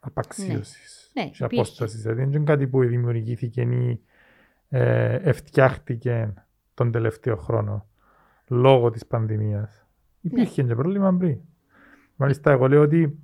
απαξίωσης 0.00 1.10
Ναι, 1.14 1.22
και 1.22 1.28
υπήρχε. 1.28 1.44
απόστασης. 1.44 2.02
Δηλαδή 2.02 2.20
δεν 2.20 2.32
είναι 2.32 2.44
κάτι 2.44 2.66
που 2.66 2.84
δημιουργήθηκε 2.84 3.60
ή 3.60 4.00
ε, 4.68 5.14
ευτιάχτηκε 5.14 6.34
τον 6.74 6.92
τελευταίο 6.92 7.36
χρόνο 7.36 7.86
λόγω 8.48 8.90
της 8.90 9.06
πανδημίας. 9.06 9.86
Υπήρχε 10.20 10.62
και 10.62 10.74
πρόβλημα 10.74 11.16
πριν. 11.16 11.38
Μάλιστα 12.20 12.50
εγώ 12.50 12.68
λέω 12.68 12.82
ότι 12.82 13.18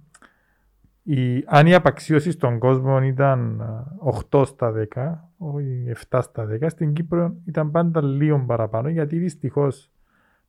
η, 1.03 1.45
αν 1.47 1.67
η 1.67 1.75
απαξίωση 1.75 2.31
στον 2.31 2.59
κόσμο 2.59 3.03
ήταν 3.03 3.61
α, 3.61 3.85
8 4.31 4.47
στα 4.47 4.73
10, 4.95 5.15
όχι 5.37 5.93
7 6.09 6.19
στα 6.23 6.49
10, 6.61 6.67
στην 6.69 6.93
Κύπρο 6.93 7.35
ήταν 7.47 7.71
πάντα 7.71 8.03
λίγο 8.03 8.45
παραπάνω 8.47 8.89
γιατί 8.89 9.19
δυστυχώς 9.19 9.91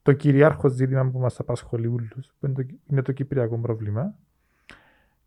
το 0.02 0.14
κυριάρχος 0.14 0.74
ζήτημα 0.74 1.06
που 1.06 1.20
μας 1.20 1.40
απασχολεί 1.40 1.88
όλους, 1.88 2.34
που 2.40 2.46
είναι 2.46 2.54
το, 2.54 2.66
είναι 2.90 3.02
το 3.02 3.12
κυπριακό 3.12 3.58
πρόβλημα 3.58 4.14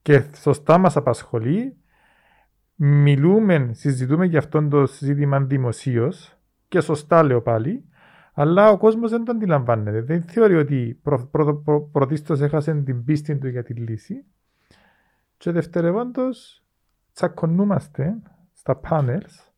και 0.03 0.23
σωστά 0.35 0.79
μας 0.79 0.97
απασχολεί, 0.97 1.77
μιλούμε, 2.75 3.71
συζητούμε 3.73 4.27
για 4.27 4.39
αυτό 4.39 4.69
το 4.69 4.87
ζήτημα 4.87 5.41
δημοσίως 5.41 6.37
και 6.69 6.81
σωστά 6.81 7.23
λέω 7.23 7.41
πάλι, 7.41 7.85
αλλά 8.41 8.71
ο 8.71 8.77
κόσμος 8.77 9.11
δεν 9.11 9.25
το 9.25 9.33
αντιλαμβάνεται. 9.33 10.03
Δεν 10.03 10.23
θεωρεί 10.23 10.57
ότι 10.57 11.01
προ, 11.03 11.29
προ, 11.31 11.57
προ, 11.57 11.83
πρωτίστως 11.93 12.41
έχασε 12.41 12.75
την 12.75 13.05
πίστη 13.05 13.39
του 13.39 13.49
για 13.49 13.63
τη 13.63 13.75
λύση 13.75 14.25
και 15.37 15.51
δευτερευόντως 15.51 16.65
τσακωνούμαστε 17.13 18.17
στα 18.53 18.81
panels 18.89 19.53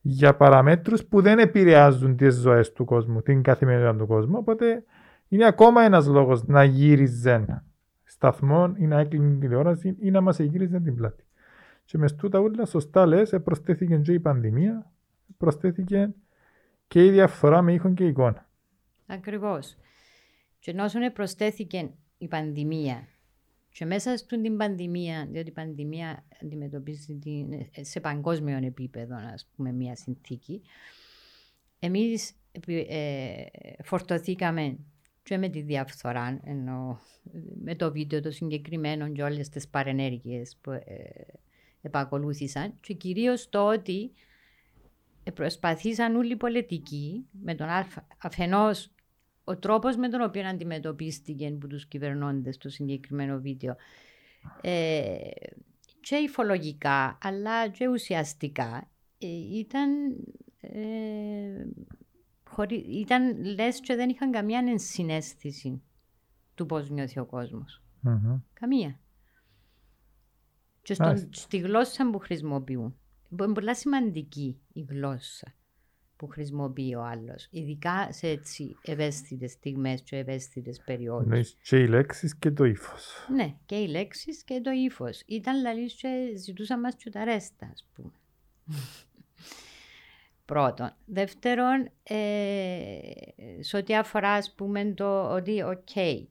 για 0.00 0.36
παραμέτρους 0.36 1.04
που 1.04 1.20
δεν 1.20 1.38
επηρεάζουν 1.38 2.16
τις 2.16 2.34
ζωές 2.34 2.72
του 2.72 2.84
κόσμου, 2.84 3.22
την 3.22 3.42
καθημερινότητα 3.42 4.04
του 4.04 4.06
κόσμου, 4.06 4.36
οπότε 4.38 4.84
είναι 5.28 5.46
ακόμα 5.46 5.82
ένας 5.82 6.06
λόγος 6.06 6.46
να 6.46 6.64
γύριζε 6.64 7.62
σταθμό 8.04 8.72
ή 8.76 8.86
να 8.86 8.98
έκλεινε 8.98 9.38
τηλεόραση 9.38 9.96
ή 10.00 10.10
να 10.10 10.20
μας 10.20 10.38
γύριζε 10.38 10.80
την 10.80 10.94
πλάτη. 10.94 11.24
Και 11.84 11.98
μες 11.98 12.14
τούτα 12.14 12.40
όλα 12.40 12.64
σωστά 12.64 13.06
λες, 13.06 13.40
προσθέθηκε 13.44 13.96
και 13.96 14.12
η 14.12 14.20
πανδημία, 14.20 14.92
προσθέθηκε 15.36 16.14
και 16.92 17.04
η 17.04 17.10
διαφθορά 17.10 17.62
με 17.62 17.72
ήχον 17.72 17.94
και 17.94 18.06
εικόνα. 18.06 18.48
Ακριβώς. 19.06 19.76
Και 20.58 20.70
ενώ 20.70 21.10
προσθέθηκε 21.12 21.90
η 22.18 22.28
πανδημία 22.28 23.08
και 23.72 23.84
μέσα 23.84 24.16
στην 24.16 24.56
πανδημία, 24.56 25.26
διότι 25.30 25.48
η 25.48 25.52
πανδημία 25.52 26.24
αντιμετωπίζει 26.42 27.18
σε 27.80 28.00
παγκόσμιο 28.00 28.56
επίπεδο, 28.56 29.14
α 29.14 29.34
πούμε, 29.56 29.72
μια 29.72 29.96
συνθήκη, 29.96 30.62
εμείς 31.78 32.34
ε, 32.66 33.44
φορτωθήκαμε 33.82 34.78
και 35.22 35.38
με 35.38 35.48
τη 35.48 35.60
διαφθορά, 35.60 36.40
ενώ 36.44 37.00
με 37.62 37.74
το 37.74 37.92
βίντεο 37.92 38.20
το 38.20 38.30
συγκεκριμένο 38.30 39.08
και 39.08 39.22
όλες 39.22 39.48
τις 39.48 39.68
παρενέργειες 39.68 40.56
που 40.60 40.70
ε, 40.70 40.82
επακολούθησαν 41.82 42.74
και 42.80 42.94
κυρίως 42.94 43.48
το 43.48 43.68
ότι 43.68 44.12
προσπαθήσαν 45.30 46.16
όλοι 46.16 46.32
οι 46.32 46.36
πολιτικοί 46.36 47.26
με 47.30 47.54
τον 47.54 47.68
αφενός 48.18 48.90
ο 49.44 49.56
τρόπος 49.56 49.96
με 49.96 50.08
τον 50.08 50.22
οποίο 50.22 50.46
αντιμετωπίστηκε 50.48 51.46
από 51.46 51.66
τους 51.66 51.86
κυβερνώντες 51.86 52.54
στο 52.54 52.68
συγκεκριμένο 52.68 53.40
βίντεο 53.40 53.76
ε, 54.60 55.16
και 56.00 56.16
υφολογικά 56.16 57.18
αλλά 57.22 57.68
και 57.68 57.88
ουσιαστικά 57.88 58.90
ε, 59.18 59.26
ήταν 59.58 59.90
ε, 60.60 61.66
χωρί, 62.48 62.76
ήταν 62.76 63.44
λες 63.44 63.80
και 63.80 63.94
δεν 63.94 64.08
είχαν 64.08 64.30
καμία 64.30 64.58
ενσυναίσθηση 64.58 65.82
του 66.54 66.66
πώς 66.66 66.90
νιώθει 66.90 67.18
ο 67.18 67.24
κοσμος 67.24 67.82
Καμία. 68.52 68.98
Και 70.82 70.94
στη 71.30 71.58
γλώσσα 71.58 72.10
που 72.10 72.18
χρησιμοποιούν. 72.18 72.96
Είναι 73.40 73.52
πολύ 73.52 73.76
σημαντική 73.76 74.60
η 74.72 74.86
γλώσσα 74.88 75.54
που 76.16 76.28
χρησιμοποιεί 76.28 76.94
ο 76.94 77.02
άλλος. 77.02 77.48
Ειδικά 77.50 78.12
σε 78.12 78.28
έτσι 78.28 78.76
ευαίσθητες 78.82 79.50
στιγμές 79.50 80.02
και 80.02 80.16
ευαίσθητες 80.16 80.80
περιόδους. 80.84 81.28
Ναι, 81.28 81.40
και 81.66 81.76
οι 81.76 81.86
λέξεις 81.86 82.36
και 82.36 82.50
το 82.50 82.64
ύφος. 82.64 83.26
Ναι, 83.34 83.54
και 83.66 83.74
οι 83.74 83.88
λέξεις 83.88 84.44
και 84.44 84.60
το 84.60 84.70
ύφος. 84.70 85.22
Ήταν 85.26 85.56
δηλαδή 85.56 85.94
και 85.94 86.32
ζητούσαν 86.36 86.80
μας 86.80 86.94
και 86.94 87.10
τα 87.10 87.24
ρέστα, 87.24 87.66
ας 87.72 87.88
πούμε. 87.94 88.12
Πρώτον. 90.44 90.94
Δεύτερον, 91.04 91.90
ε, 92.02 92.98
σε 93.60 93.76
ό,τι 93.76 93.96
αφορά, 93.96 94.32
ας 94.32 94.54
πούμε, 94.54 94.84
το 94.84 95.34
ότι, 95.34 95.62
OK, 95.62 95.78
okay, 95.94 96.26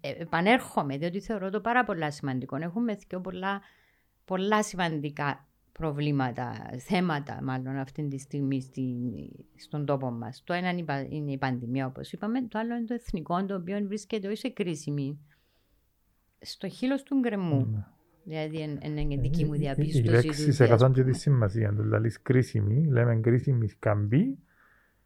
ε, 0.00 0.08
ε, 0.08 0.22
επανέρχομαι, 0.22 0.96
διότι 0.96 1.20
θεωρώ 1.20 1.50
το 1.50 1.60
πάρα 1.60 1.84
πολλά 1.84 2.10
σημαντικό. 2.10 2.56
Έχουμε 2.56 2.98
και 3.06 3.18
πολλά, 3.18 3.60
πολλά 4.24 4.62
σημαντικά 4.62 5.46
προβλήματα, 5.72 6.52
θέματα 6.78 7.40
μάλλον 7.42 7.76
αυτή 7.76 8.08
τη 8.08 8.18
στιγμή 8.18 8.60
στη, 8.60 8.96
στον 9.56 9.84
τόπο 9.84 10.10
μας. 10.10 10.28
Το 10.44 10.52
ένα 10.52 10.70
είναι 11.08 11.32
η 11.32 11.38
πανδημία 11.38 11.86
όπω 11.86 12.00
είπαμε, 12.10 12.42
το 12.42 12.58
άλλο 12.58 12.74
είναι 12.74 12.84
το 12.84 12.94
εθνικό 12.94 13.44
το 13.44 13.54
οποίο 13.54 13.86
βρίσκεται 13.86 14.28
όχι 14.28 14.36
σε 14.36 14.48
κρίσιμη 14.48 15.18
στο 16.40 16.68
χείλο 16.68 17.02
του 17.02 17.18
γκρεμού. 17.18 17.74
Mm. 17.74 17.84
Δηλαδή 18.24 18.78
είναι 18.82 19.16
δική 19.16 19.44
μου 19.44 19.52
διαπίστωση. 19.52 19.98
Οι 19.98 20.10
λέξεις 20.10 20.60
εκατόν 20.60 20.92
και 20.92 21.04
τη 21.04 21.12
σημασία 21.12 21.74
του, 21.74 21.82
δηλαδή 21.82 22.10
κρίσιμη, 22.22 22.86
λέμε 22.86 23.16
κρίσιμη 23.16 23.68
καμπή 23.78 24.38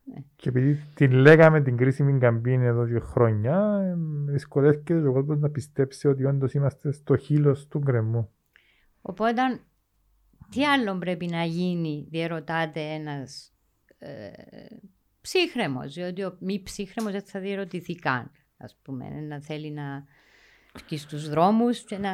ναι. 0.05 0.23
και 0.37 0.49
επειδή 0.49 0.83
την 0.95 1.11
λέγαμε 1.11 1.63
την 1.63 1.77
κρίσιμη 1.77 2.19
καμπή 2.19 2.53
εδώ 2.53 2.87
και 2.87 2.99
χρόνια, 2.99 3.81
δυσκολεύεται 4.27 5.09
ο 5.09 5.13
κόσμο 5.13 5.35
να 5.35 5.51
πιστέψει 5.51 6.09
ότι 6.09 6.25
όντω 6.25 6.47
είμαστε 6.53 6.93
στο 6.93 7.17
χείλο 7.17 7.57
του 7.69 7.79
γκρεμού. 7.79 8.31
Οπότε 9.01 9.43
τι 10.51 10.65
άλλο 10.65 10.99
πρέπει 10.99 11.27
να 11.27 11.45
γίνει, 11.45 12.07
διερωτάται 12.11 12.81
ένας 12.81 13.53
ε, 13.99 14.31
ψύχρεμος, 15.21 15.95
διότι 15.95 16.23
ο 16.23 16.37
μη 16.41 16.63
ψύχρεμος 16.63 17.13
δεν 17.13 17.23
θα 17.23 17.41
διερωτηθεί 17.41 17.95
καν, 17.95 18.31
ας 18.57 18.77
πούμε, 18.83 19.09
να 19.09 19.41
θέλει 19.41 19.71
να 19.71 20.05
βγει 20.85 20.99
στους 20.99 21.29
δρόμους 21.29 21.85
και 21.85 21.99
να... 21.99 22.13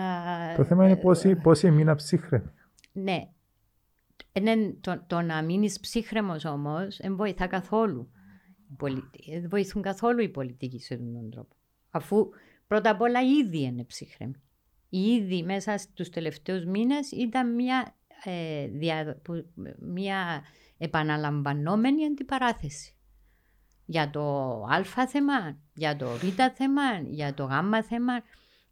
Το 0.56 0.64
θέμα 0.64 0.84
είναι 0.84 0.96
πόσοι, 0.96 1.36
πόσοι 1.36 1.70
μήνα 1.70 1.94
ψύχρεμοι. 1.94 2.50
Ναι. 2.92 3.28
Είναι 4.32 4.76
το, 4.80 5.04
το 5.06 5.20
να 5.20 5.42
μείνεις 5.42 5.80
ψύχρεμος 5.80 6.44
όμως 6.44 6.96
δεν 6.96 7.16
βοηθά 7.16 7.46
καθόλου. 7.46 8.10
Δεν 8.78 9.48
βοηθούν 9.48 9.82
καθόλου 9.82 10.22
οι 10.22 10.28
πολιτικοί 10.28 10.80
σε 10.80 10.94
αυτόν 10.94 11.12
τον 11.12 11.30
τρόπο. 11.30 11.56
Αφού 11.90 12.28
πρώτα 12.66 12.90
απ' 12.90 13.00
όλα 13.00 13.20
ήδη 13.20 13.62
είναι 13.62 13.84
ψύχρεμοι. 13.84 14.42
Ήδη 14.88 15.42
μέσα 15.42 15.78
στους 15.78 16.08
τελευταίους 16.08 16.64
μήνες 16.64 17.10
ήταν 17.10 17.54
μια 17.54 17.94
ε, 18.24 18.68
μια 19.78 20.42
επαναλαμβανόμενη 20.78 22.04
αντιπαράθεση 22.04 22.96
για 23.84 24.10
το 24.10 24.22
α 24.96 25.06
θέμα, 25.06 25.58
για 25.74 25.96
το 25.96 26.06
β 26.06 26.24
θέμα, 26.54 26.82
για 27.04 27.34
το 27.34 27.44
γ 27.44 27.82
θέμα. 27.88 28.12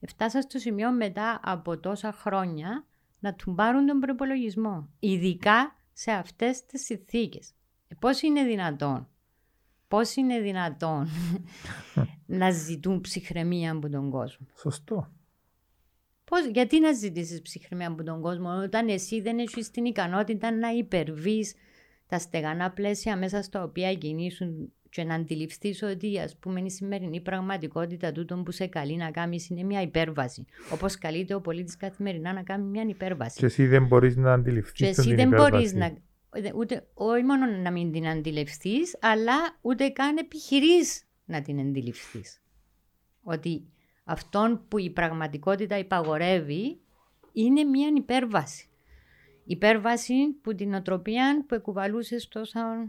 Φτάσα 0.07 0.41
στο 0.41 0.59
σημείο 0.59 0.93
μετά 0.93 1.41
από 1.43 1.79
τόσα 1.79 2.13
χρόνια 2.13 2.85
να 3.19 3.35
του 3.35 3.55
πάρουν 3.55 3.87
τον 3.87 4.01
προπολογισμό, 4.01 4.89
ειδικά 4.99 5.77
σε 5.93 6.11
αυτές 6.11 6.67
τις 6.67 6.85
συνθήκες. 6.85 7.53
Ε, 7.89 7.95
πώς 7.99 8.23
είναι 8.23 8.45
δυνατόν, 8.45 9.09
πώς 9.89 10.15
είναι 10.15 10.41
δυνατόν 10.41 11.09
να 12.41 12.51
ζητούν 12.51 13.01
ψυχραιμία 13.01 13.73
από 13.73 13.89
τον 13.89 14.11
κόσμο; 14.11 14.47
Σωστό. 14.55 15.13
Πώς, 16.31 16.47
γιατί 16.53 16.81
να 16.81 16.93
ζητήσεις 16.93 17.43
ψυχραιμία 17.43 17.89
από 17.89 18.03
τον 18.03 18.21
κόσμο, 18.21 18.63
όταν 18.63 18.89
εσύ 18.89 19.21
δεν 19.21 19.39
έχεις 19.39 19.71
την 19.71 19.85
ικανότητα 19.85 20.53
να 20.53 20.69
υπερβείς 20.69 21.55
τα 22.07 22.19
στεγανά 22.19 22.71
πλαίσια 22.71 23.17
μέσα 23.17 23.43
στα 23.43 23.63
οποία 23.63 23.95
κινήσουν 23.95 24.73
και 24.91 25.05
να 25.05 25.15
αντιληφθείς 25.15 25.83
ότι 25.83 26.19
ας 26.19 26.37
πούμε, 26.37 26.61
η 26.61 26.71
σημερινή 26.71 27.21
πραγματικότητα 27.21 28.13
τούτο 28.13 28.37
που 28.37 28.51
σε 28.51 28.67
καλεί 28.67 28.97
να 28.97 29.11
κάνεις 29.11 29.49
είναι 29.49 29.63
μια 29.63 29.83
υπέρβαση. 29.83 30.45
Όπως 30.73 30.99
καλείται 30.99 31.35
ο 31.35 31.41
πολίτης 31.41 31.77
καθημερινά 31.77 32.33
να 32.33 32.43
κάνει 32.43 32.65
μια 32.65 32.85
υπέρβαση. 32.89 33.39
Και 33.39 33.47
εσύ 33.47 33.67
δεν 33.67 33.87
μπορείς 33.87 34.17
να 34.17 34.33
αντιληφθείς. 34.33 34.79
Και 34.79 34.87
εσύ 34.87 35.15
δεν 35.15 35.29
μπορείς 35.29 35.73
να. 35.73 35.93
Ούτε, 36.55 36.87
όχι 36.95 37.23
μόνο 37.23 37.47
να 37.47 37.71
μην 37.71 37.93
την 37.93 38.09
αντιληφθείς, 38.09 38.97
αλλά 39.01 39.59
ούτε 39.61 39.89
καν 39.89 40.17
επιχειρείς 40.17 41.05
να 41.25 41.43
την 41.43 41.61
αντιληφθείς. 41.61 42.41
Ότι 43.23 43.65
αυτόν 44.11 44.65
που 44.69 44.79
η 44.79 44.91
πραγματικότητα 44.91 45.79
υπαγορεύει 45.79 46.81
είναι 47.33 47.65
μια 47.65 47.89
υπέρβαση. 47.97 48.69
Υπέρβαση 49.45 50.29
που 50.43 50.55
την 50.55 50.75
οτροπία 50.75 51.45
που 51.49 51.55
εκουβαλούσες 51.55 52.29
τόσα 52.29 52.89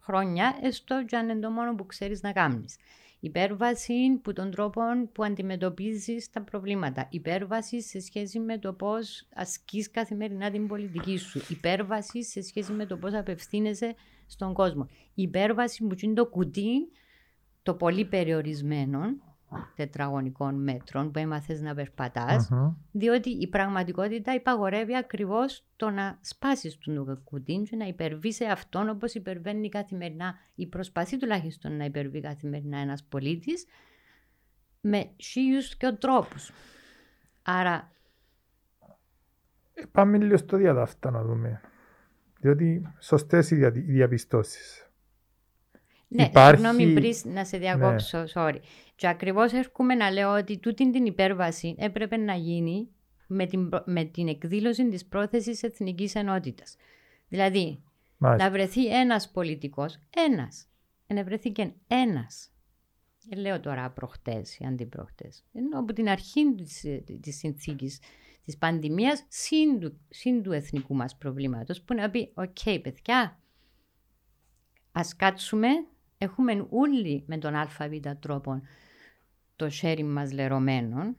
χρόνια, 0.00 0.58
έστω 0.62 1.04
και 1.04 1.16
αν 1.16 1.28
είναι 1.28 1.40
το 1.40 1.50
μόνο 1.50 1.74
που 1.74 1.86
ξέρεις 1.86 2.22
να 2.22 2.32
κάνεις. 2.32 2.76
Υπέρβαση 3.20 4.18
που 4.22 4.32
τον 4.32 4.50
τρόπο 4.50 4.82
που 5.12 5.24
αντιμετωπίζεις 5.24 6.30
τα 6.30 6.42
προβλήματα. 6.42 7.08
Υπέρβαση 7.10 7.82
σε 7.82 8.00
σχέση 8.00 8.38
με 8.38 8.58
το 8.58 8.72
πώς 8.72 9.28
ασκείς 9.34 9.90
καθημερινά 9.90 10.50
την 10.50 10.66
πολιτική 10.66 11.16
σου. 11.16 11.40
Υπέρβαση 11.48 12.24
σε 12.24 12.42
σχέση 12.42 12.72
με 12.72 12.86
το 12.86 12.96
πώς 12.96 13.14
απευθύνεσαι 13.14 13.94
στον 14.26 14.52
κόσμο. 14.52 14.88
Υπέρβαση 15.14 15.86
που 15.86 15.96
είναι 16.00 16.14
το 16.14 16.26
κουτί 16.26 16.88
το 17.62 17.74
πολύ 17.74 18.04
περιορισμένο 18.04 19.27
τετραγωνικών 19.74 20.62
μέτρων 20.62 21.10
που 21.10 21.18
έμαθες 21.18 21.60
να 21.60 21.74
περπατα 21.74 22.46
διότι 22.92 23.30
η 23.30 23.48
πραγματικότητα 23.48 24.34
υπαγορεύει 24.34 24.96
ακριβώς 24.96 25.64
το 25.76 25.90
να 25.90 26.18
σπάσεις 26.20 26.78
τον 26.78 27.20
κουτί 27.24 27.66
και 27.70 27.76
να 27.76 27.84
υπερβείς 27.86 28.34
σε 28.34 28.44
αυτόν 28.44 28.88
όπως 28.88 29.14
υπερβαίνει 29.14 29.68
καθημερινά 29.68 30.34
ή 30.54 30.66
προσπαθεί 30.66 31.16
τουλάχιστον 31.16 31.76
να 31.76 31.84
υπερβεί 31.84 32.20
καθημερινά 32.20 32.78
ένας 32.78 33.04
πολίτης 33.04 33.66
με 34.80 35.10
χίλιους 35.16 35.76
και 35.76 35.92
τρόπους. 35.92 36.52
Άρα. 37.42 37.92
Ε, 39.74 39.82
πάμε 39.92 40.18
λίγο 40.18 40.36
στο 40.36 40.56
διαδάφτα 40.56 41.10
να 41.10 41.22
δούμε. 41.22 41.60
Διότι 42.40 42.92
σωστές 42.98 43.50
οι 43.50 43.68
διαπιστώσεις. 43.70 44.87
Ναι, 46.08 46.22
Υπάρχει... 46.22 46.60
συγγνώμη 46.60 46.92
πριν 46.92 47.14
να 47.24 47.44
σε 47.44 47.58
διακόψω, 47.58 48.18
ναι. 48.18 48.24
sorry. 48.34 48.58
Και 48.96 49.08
ακριβώς 49.08 49.52
έρχομαι 49.52 49.94
να 49.94 50.10
λέω 50.10 50.32
ότι 50.34 50.58
τούτη 50.58 50.90
την 50.90 51.06
υπέρβαση 51.06 51.74
έπρεπε 51.78 52.16
να 52.16 52.34
γίνει 52.34 52.88
με 53.26 53.46
την, 53.46 53.68
με 53.84 54.04
την 54.04 54.28
εκδήλωση 54.28 54.88
της 54.88 55.06
πρόθεσης 55.06 55.62
εθνικής 55.62 56.14
ενότητας. 56.14 56.76
Δηλαδή, 57.28 57.82
να 58.18 58.50
βρεθεί 58.50 58.86
ένας 58.86 59.30
πολιτικός, 59.30 60.00
ένας. 60.28 60.66
Να 61.06 61.24
βρεθεί 61.24 61.52
ένας. 61.86 62.50
Δεν 63.28 63.38
λέω 63.38 63.60
τώρα 63.60 63.90
προχτές 63.90 64.58
ή 64.58 64.64
αντιπροχτές. 64.64 65.44
Ενώ 65.52 65.78
από 65.78 65.92
την 65.92 66.08
αρχή 66.08 66.54
της 67.20 67.38
συνθήκης 67.38 68.00
της 68.44 68.58
πανδημίας, 68.58 69.24
συν, 70.08 70.42
του 70.42 70.52
εθνικού 70.52 70.94
μας 70.94 71.16
προβλήματος, 71.16 71.82
που 71.82 71.94
να 71.94 72.10
πει: 72.10 72.32
OK, 72.34 72.56
okay, 72.64 72.78
παιδιά, 72.82 73.40
ας 74.92 75.16
κάτσουμε 75.16 75.68
έχουμε 76.18 76.66
όλοι 76.70 77.24
με 77.26 77.38
τον 77.38 77.54
ΑΒ 77.54 77.72
τρόπο 78.20 78.62
το 79.56 79.68
χέρι 79.68 80.04
μας 80.04 80.32
λερωμένο 80.32 81.16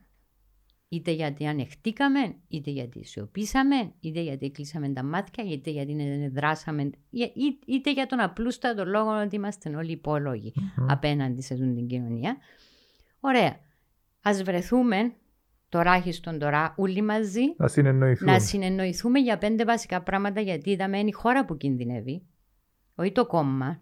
Είτε 0.92 1.10
γιατί 1.10 1.46
ανεχτήκαμε, 1.46 2.34
είτε 2.48 2.70
γιατί 2.70 3.04
σιωπήσαμε, 3.04 3.92
είτε 4.00 4.20
γιατί 4.20 4.50
κλείσαμε 4.50 4.88
τα 4.88 5.02
μάτια, 5.02 5.44
είτε 5.44 5.70
γιατί 5.70 5.94
δεν 5.94 6.32
δράσαμε, 6.32 6.90
είτε 7.66 7.92
για 7.92 8.06
τον 8.06 8.20
απλούστατο 8.20 8.84
λόγο 8.84 9.20
ότι 9.22 9.36
είμαστε 9.36 9.76
όλοι 9.76 9.90
υπόλογοι 9.90 10.52
απέναντι 10.88 11.42
σε 11.42 11.54
αυτήν 11.54 11.74
την 11.74 11.86
κοινωνία. 11.86 12.36
Ωραία. 13.20 13.56
Α 14.22 14.32
βρεθούμε 14.44 15.12
τωράχιστον 15.68 16.38
τώρα 16.38 16.74
όλοι 16.76 17.02
μαζί 17.02 17.54
να 17.56 17.68
συνεννοηθούμε. 17.68 18.32
να 18.32 18.40
συνεννοηθούμε 18.40 19.18
για 19.18 19.38
πέντε 19.38 19.64
βασικά 19.64 20.02
πράγματα 20.02 20.40
γιατί 20.40 20.70
είδαμε 20.70 20.98
είναι 20.98 21.08
η 21.08 21.12
χώρα 21.12 21.44
που 21.44 21.56
κινδυνεύει, 21.56 22.22
όχι 22.94 23.12
το 23.12 23.26
κόμμα, 23.26 23.80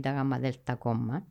το 0.00 0.08
ΑΒΓΔ 0.08 0.72
κόμμα, 0.78 1.26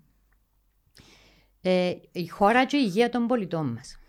ε, 1.62 1.94
η 2.12 2.28
χώρα 2.28 2.66
και 2.66 2.78
η 2.78 2.84
υγεία 2.86 3.10
των 3.10 3.28
πολιτών 3.28 3.74
μας. 3.74 4.00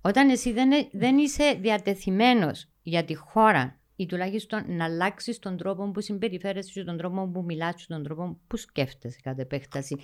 Όταν 0.00 0.28
εσύ 0.28 0.52
δεν, 0.52 0.70
δεν 0.92 1.18
είσαι 1.18 1.58
διατεθειμένος 1.60 2.68
για 2.82 3.04
τη 3.04 3.14
χώρα 3.14 3.80
ή 3.96 4.06
τουλάχιστον 4.06 4.64
να 4.76 4.84
αλλάξεις 4.84 5.38
τον 5.38 5.56
τρόπο 5.56 5.90
που 5.90 6.00
συμπεριφέρεσαι 6.00 6.72
και 6.72 6.84
τον 6.84 6.96
τρόπο 6.96 7.28
που 7.28 7.42
μιλάς 7.44 7.74
και 7.74 7.84
τον 7.88 8.02
τρόπο 8.02 8.38
που 8.46 8.56
σκέφτεσαι 8.56 9.18
κατά 9.22 9.42
επέκταση 9.42 9.96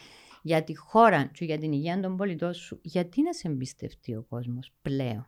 για 0.43 0.65
τη 0.65 0.77
χώρα 0.77 1.25
και 1.25 1.45
για 1.45 1.59
την 1.59 1.73
υγεία 1.73 2.01
των 2.01 2.17
πολιτών 2.17 2.55
σου, 2.55 2.79
γιατί 2.83 3.23
να 3.23 3.33
σε 3.33 3.49
εμπιστευτεί 3.49 4.15
ο 4.17 4.23
κόσμος 4.29 4.73
πλέον; 4.83 5.27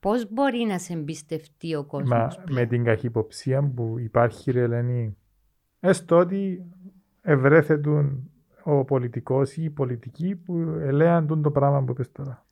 Πώς 0.00 0.30
μπορεί 0.30 0.64
να 0.64 0.78
σε 0.78 0.92
εμπιστευτεί 0.92 1.74
ο 1.74 1.84
κόσμος 1.84 2.36
Μα, 2.36 2.42
πλέον; 2.44 2.60
Με 2.60 2.66
την 2.66 2.84
καχυποψία 2.84 3.72
που 3.74 3.98
υπάρχει 3.98 4.50
ρε 4.50 4.62
Ελένη, 4.62 5.16
έστω 5.80 6.16
ότι 6.16 6.64
ευρέθετουν 7.22 8.30
ο 8.62 8.84
πολιτικός 8.84 9.56
ή 9.56 9.62
οι 9.64 9.70
πολιτικοί 9.70 10.34
που 10.34 10.78
ελέαν 10.80 11.40
το 11.42 11.50
πράγμα 11.50 11.82
που 11.82 11.92
είπες 11.92 12.12
τώρα. 12.12 12.44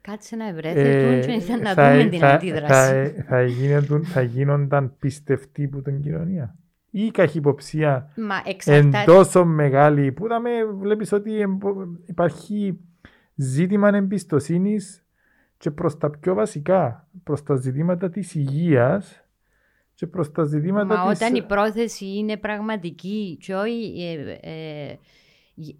Κάτσε 0.00 0.36
να 0.36 0.48
ευρέθετουν 0.48 1.12
ε, 1.12 1.20
και 1.20 1.32
ήθελα 1.32 1.62
να 1.62 1.72
θα, 1.72 1.92
δούμε 1.92 2.08
την 2.08 2.18
θα, 2.18 2.28
αντίδραση. 2.28 3.12
Θα, 3.16 3.24
θα, 3.28 3.42
γίνονταν, 3.42 4.04
θα 4.04 4.22
γίνονταν 4.22 4.94
πιστευτοί 4.98 5.68
που 5.68 5.82
την 5.82 6.00
κοινωνία. 6.00 6.56
Ή 6.90 7.04
η 7.04 7.10
καχυποψία 7.10 8.10
Μα 8.16 8.34
εν 8.34 8.42
εξαρτάται. 8.44 9.04
τόσο 9.04 9.44
μεγάλη 9.44 10.12
που 10.12 10.24
είδαμε, 10.24 10.50
βλέπεις 10.64 11.12
ότι 11.12 11.40
εμπο- 11.40 11.86
υπάρχει 12.06 12.78
ζήτημα 13.34 13.88
εμπιστοσύνης 13.88 15.04
και 15.56 15.70
προς 15.70 15.98
τα 15.98 16.10
πιο 16.10 16.34
βασικά, 16.34 17.08
προς 17.22 17.42
τα 17.42 17.54
ζητήματα 17.54 18.10
της 18.10 18.34
υγείας 18.34 19.25
και 19.96 20.06
προς 20.06 20.32
τα 20.32 20.44
ζητήματα 20.44 20.96
Μα 20.96 21.10
της... 21.10 21.20
όταν 21.20 21.34
η 21.34 21.42
πρόθεση 21.42 22.06
είναι 22.16 22.36
πραγματική 22.36 23.38
και 23.40 23.54
όχι 23.54 23.94
ε, 24.02 24.38
ε, 24.40 24.98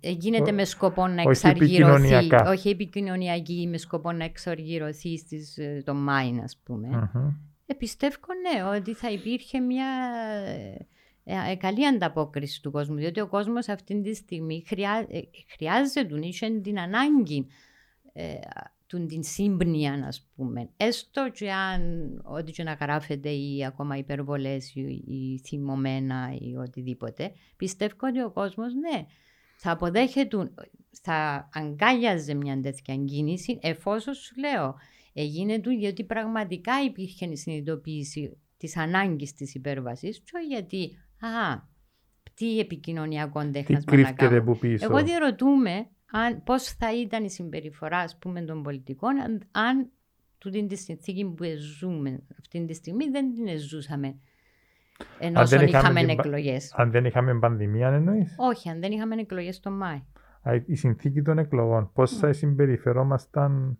ε, 0.00 0.10
γίνεται 0.10 0.50
Ω- 0.50 0.54
με 0.54 0.64
σκοπό 0.64 1.06
να 1.06 1.22
όχι 1.22 1.28
εξαργυρωθεί, 1.28 2.04
επικοινωνιακά. 2.04 2.50
όχι 2.50 2.68
επικοινωνιακή 2.68 3.66
με 3.70 3.78
σκοπό 3.78 4.12
να 4.12 4.24
εξαργυρωθεί 4.24 5.18
στις, 5.18 5.58
ε, 5.58 5.82
το 5.84 5.94
Μάιν 5.94 6.40
ας 6.40 6.60
πούμε. 6.64 6.88
Μμμ. 6.88 7.28
Ε, 7.66 7.74
πιστεύω 7.74 8.16
ναι, 8.42 8.64
ότι 8.64 8.94
θα 8.94 9.10
υπήρχε 9.10 9.60
μια 9.60 9.86
ε, 11.24 11.50
ε, 11.50 11.54
καλή 11.56 11.86
ανταπόκριση 11.86 12.62
του 12.62 12.70
κόσμου, 12.70 12.96
διότι 12.96 13.20
ο 13.20 13.26
κόσμος 13.26 13.68
αυτή 13.68 14.02
τη 14.02 14.14
στιγμή 14.14 14.64
χρειά, 14.66 15.06
ε, 15.08 15.20
χρειάζεται, 15.56 16.26
είχε 16.26 16.60
την 16.60 16.78
ανάγκη 16.78 17.46
ε, 18.12 18.34
του 18.86 19.06
την 19.06 19.22
σύμπνοια, 19.22 20.04
ας 20.06 20.28
πούμε. 20.36 20.70
Έστω 20.76 21.30
και 21.30 21.52
αν 21.52 22.12
ό,τι 22.24 22.52
και 22.52 22.62
να 22.62 22.72
γράφεται 22.72 23.30
ή 23.30 23.64
ακόμα 23.64 23.96
υπερβολές 23.96 24.74
ή, 24.74 24.80
ή 25.06 25.40
θυμωμένα 25.44 26.36
ή 26.40 26.56
οτιδήποτε, 26.56 27.32
πιστεύω 27.56 27.94
ότι 28.00 28.22
ο 28.22 28.30
κόσμος 28.30 28.72
ναι, 28.74 29.06
θα 29.56 29.70
αποδέχεται, 29.70 30.50
θα 31.02 31.48
αγκάλιαζε 31.52 32.34
μια 32.34 32.60
τέτοια 32.60 32.96
κίνηση 32.96 33.58
εφόσον 33.62 34.14
σου 34.14 34.34
λέω 34.38 34.74
έγινε 35.12 35.58
του 35.58 35.70
γιατί 35.70 36.04
πραγματικά 36.04 36.72
υπήρχε 36.84 37.26
η 37.26 37.36
συνειδητοποίηση 37.36 38.38
της 38.56 38.76
ανάγκης 38.76 39.32
της 39.34 39.54
υπέρβασης 39.54 40.18
και 40.18 40.30
όχι 40.34 40.46
γιατί 40.46 40.96
α, 41.20 41.74
τι 42.34 42.58
επικοινωνιακό 42.58 43.40
Τι 43.40 43.50
τέχνασμα 43.50 43.92
να 43.92 43.96
κρύφτεται 43.96 44.28
κάνουμε. 44.28 44.52
που 44.52 44.58
πίσω. 44.58 44.84
Εγώ 44.84 45.02
διαρωτούμε 45.02 45.88
αν, 46.12 46.42
πώς 46.42 46.62
θα 46.64 47.00
ήταν 47.00 47.24
η 47.24 47.30
συμπεριφορά 47.30 47.98
ας 47.98 48.16
πούμε, 48.18 48.42
των 48.42 48.62
πολιτικών 48.62 49.20
αν, 49.20 49.42
αν 49.50 49.90
τούτη 50.38 50.66
τη 50.66 50.76
συνθήκη 50.76 51.24
που 51.24 51.44
ζούμε 51.78 52.20
αυτή 52.40 52.64
τη 52.66 52.74
στιγμή 52.74 53.08
δεν 53.10 53.34
την 53.34 53.58
ζούσαμε 53.58 54.16
ενώ 55.18 55.40
Αν 55.40 55.46
δεν 55.46 55.66
είχαμε 55.66 55.78
είχαμε 55.78 56.04
την 56.06 56.16
πα- 56.16 56.22
εκλογές. 56.24 56.72
Αν 56.76 56.90
δεν 56.90 57.04
είχαμε 57.04 57.38
πανδημία 57.38 57.88
εννοείς; 57.88 58.34
Όχι, 58.38 58.68
αν 58.68 58.80
δεν 58.80 58.92
είχαμε 58.92 59.14
εκλογές 59.14 59.60
τον 59.60 59.72
Μάη. 59.72 60.02
Α, 60.42 60.54
Η 60.66 60.74
συνθήκη 60.74 61.22
των 61.22 61.38
εκλογών. 61.38 61.90
Πώς 61.92 62.16
θα 62.16 62.32
συμπεριφερόμασταν 62.32 63.78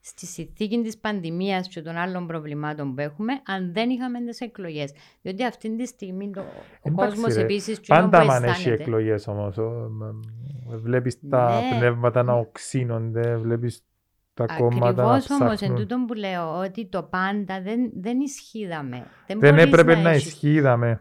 στη 0.00 0.26
συνθήκη 0.26 0.82
της 0.82 0.98
πανδημίας 0.98 1.68
και 1.68 1.82
των 1.82 1.96
άλλων 1.96 2.26
προβλημάτων 2.26 2.94
που 2.94 3.00
έχουμε 3.00 3.32
αν 3.46 3.72
δεν 3.72 3.90
είχαμε 3.90 4.20
τις 4.20 4.40
εκλογές. 4.40 4.92
Διότι 5.22 5.44
αυτή 5.44 5.76
τη 5.76 5.86
στιγμή 5.86 6.30
το, 6.30 6.40
ο 6.40 6.44
Εντάξει, 6.82 7.10
κόσμος 7.16 7.34
ρε. 7.34 7.40
επίσης 7.42 7.80
και 7.80 7.86
Πάντα 7.88 8.24
που 8.24 8.30
αν 8.32 8.42
έχει 8.44 8.52
αισθάνεται. 8.52 8.82
εκλογές 8.82 9.26
όμως. 9.26 9.58
ο, 9.58 9.62
μ, 9.90 10.02
Βλέπεις 10.66 11.18
τα 11.28 11.60
Ναι. 11.60 11.76
πνεύματα 11.78 12.22
να 12.22 12.32
οξύνονται, 12.32 13.36
βλέπεις 13.36 13.84
τα 14.34 14.46
κόμματα 14.58 15.02
να 15.02 15.12
Ακριβώς 15.14 15.40
όμως 15.40 15.50
εν 15.50 15.56
ψάχνουν. 15.56 15.78
τούτον 15.78 16.04
που 16.06 16.14
λέω 16.14 16.58
ότι 16.58 16.86
το 16.86 17.02
πάντα 17.02 17.62
δεν, 17.62 17.90
δεν 17.94 18.20
ισχύδαμε. 18.20 19.06
Δεν 19.26 19.38
μπορείς 19.38 19.62
έπρεπε 19.62 19.94
να 19.94 20.10
έχεις- 20.10 20.26
ισχύει, 20.26 20.52
είδαμε. 20.52 21.00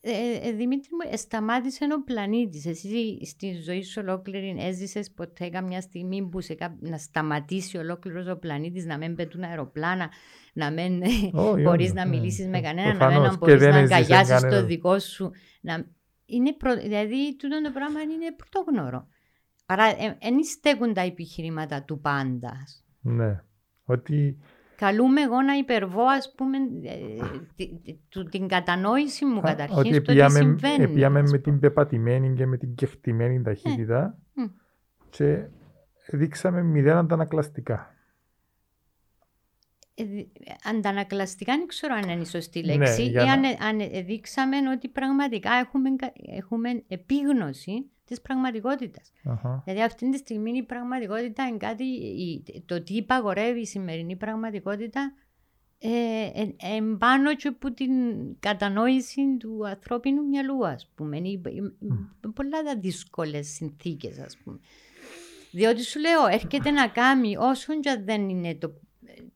Ε, 0.00 0.48
ε, 0.48 0.52
Δημήτρη 0.52 0.88
μου, 0.92 1.10
ε, 1.12 1.16
σταμάτησε 1.16 1.84
ο 1.98 2.02
πλανήτης. 2.04 2.66
Εσύ 2.66 3.18
στη 3.24 3.60
ζωή 3.66 3.82
σου 3.82 4.00
ολόκληρη 4.04 4.56
έζησες 4.58 5.10
ποτέ 5.10 5.48
καμιά 5.48 5.80
στιγμή 5.80 6.22
που 6.28 6.40
σε 6.40 6.54
κά- 6.54 6.76
να 6.80 6.98
σταματήσει 6.98 7.76
ολόκληρος 7.78 8.26
ο 8.28 8.36
πλανήτης, 8.38 8.84
να 8.86 8.96
μην 8.98 9.14
πετούν 9.14 9.42
αεροπλάνα, 9.42 10.08
να 10.52 10.70
μην 10.70 11.02
Όχι, 11.32 11.62
μπορείς 11.62 11.84
όχι, 11.86 11.94
να 11.94 12.04
ναι. 12.04 12.16
μιλήσεις 12.16 12.46
με 12.46 12.60
κανέναν, 12.60 12.92
να 12.92 12.98
Προφανώς, 12.98 13.28
μην 13.28 13.30
και 13.30 13.36
μπορεί 13.46 13.56
δεν 13.56 13.70
να 13.70 13.78
έζησες 13.78 13.96
αγκαλιάσεις 14.02 14.34
το 14.34 14.40
κανένας. 14.42 14.64
δικό 14.66 14.98
σου. 14.98 15.30
Να... 15.60 15.84
Είναι 16.30 16.52
προ... 16.52 16.76
Δηλαδή, 16.76 17.36
τούτο 17.36 17.62
το 17.62 17.70
πράγμα 17.70 18.00
είναι 18.00 18.34
πρωτόγνωρο. 18.36 19.06
Άρα, 19.66 19.84
δεν 20.20 20.44
στέκουν 20.44 20.94
τα 20.94 21.00
επιχειρήματα 21.00 21.82
του 21.82 22.00
πάντας. 22.00 22.84
Ναι. 23.00 23.42
Ότι 23.84 24.38
Καλούμε 24.76 25.20
εγώ 25.20 25.42
να 25.42 25.52
υπερβώ, 25.54 26.04
ας 26.06 26.32
πούμε, 26.36 26.56
ε, 26.82 27.38
τη- 27.56 27.78
τη- 27.78 27.98
του- 28.08 28.24
την 28.24 28.48
κατανόηση 28.48 29.24
μου 29.24 29.38
Α, 29.38 29.42
καταρχήν 29.42 29.78
ότι 29.78 29.92
στο 29.92 30.02
τι 30.02 30.10
επίαμε, 30.12 30.38
συμβαίνει. 30.38 30.82
επίαμε 30.84 31.20
ας 31.20 31.30
με 31.30 31.38
πούμε. 31.38 31.52
την 31.52 31.60
πεπατημένη 31.60 32.34
και 32.34 32.46
με 32.46 32.56
την 32.56 32.74
κεχτημένη 32.74 33.42
ταχύτητα 33.42 34.18
Μμ. 34.34 34.44
και 35.10 35.46
δείξαμε 36.12 36.62
μηδέν 36.62 36.96
αντανακλαστικά. 36.96 37.94
Ε, 40.00 40.04
δι- 40.04 40.28
Αντανακλαστικά 40.64 41.56
δεν 41.56 41.66
ξέρω 41.66 41.94
αν 41.94 42.08
είναι 42.08 42.20
η 42.20 42.24
σωστή 42.24 42.60
Ναι, 42.60 42.76
λέξη 42.76 43.02
για 43.06 43.22
ή 43.22 43.26
να- 43.26 43.32
αν, 43.32 43.44
αν 43.44 44.04
δείξαμε 44.06 44.56
ότι 44.74 44.88
πραγματικά 44.88 45.50
έχουμε, 45.52 45.90
κα- 45.96 46.12
έχουμε 46.26 46.82
επίγνωση 46.88 47.90
της 48.04 48.20
πραγματικότητας. 48.20 49.12
Αχα. 49.24 49.62
Δηλαδή 49.64 49.82
αυτή 49.82 50.10
τη 50.10 50.16
στιγμή 50.18 50.56
η 50.56 50.62
πραγματικότητα 50.62 51.46
είναι 51.46 51.56
κάτι, 51.56 51.84
η- 51.84 52.62
το 52.66 52.82
τι 52.82 52.94
υπαγορεύει 52.94 53.60
η 53.60 53.66
σημερινή 53.66 54.16
πραγματικότητα 54.16 55.12
ε, 55.80 55.88
ε, 55.88 56.42
ε, 56.42 56.80
πάνω 56.98 57.34
και 57.36 57.48
από 57.48 57.72
την 57.72 57.90
κατανόηση 58.40 59.36
του 59.38 59.66
ανθρώπινου 59.68 60.26
μυαλού, 60.28 60.66
ας 60.66 60.90
πούμε. 60.94 61.16
Είναι, 61.16 61.28
είναι- 61.28 61.42
είναι 61.80 62.32
πολλά 62.34 62.62
τα 62.62 62.76
δύσκολες 62.78 63.48
συνθήκες, 63.48 64.18
ας 64.18 64.36
πούμε. 64.44 64.58
Διότι 65.50 65.82
σου 65.82 65.98
λέω, 66.00 66.26
έρχεται 66.26 66.70
να 66.70 66.88
κάνει, 66.88 67.36
όσον 67.36 67.80
και 67.80 67.90
αν 67.90 68.04
δεν 68.04 68.28
είναι 68.28 68.54
το 68.54 68.72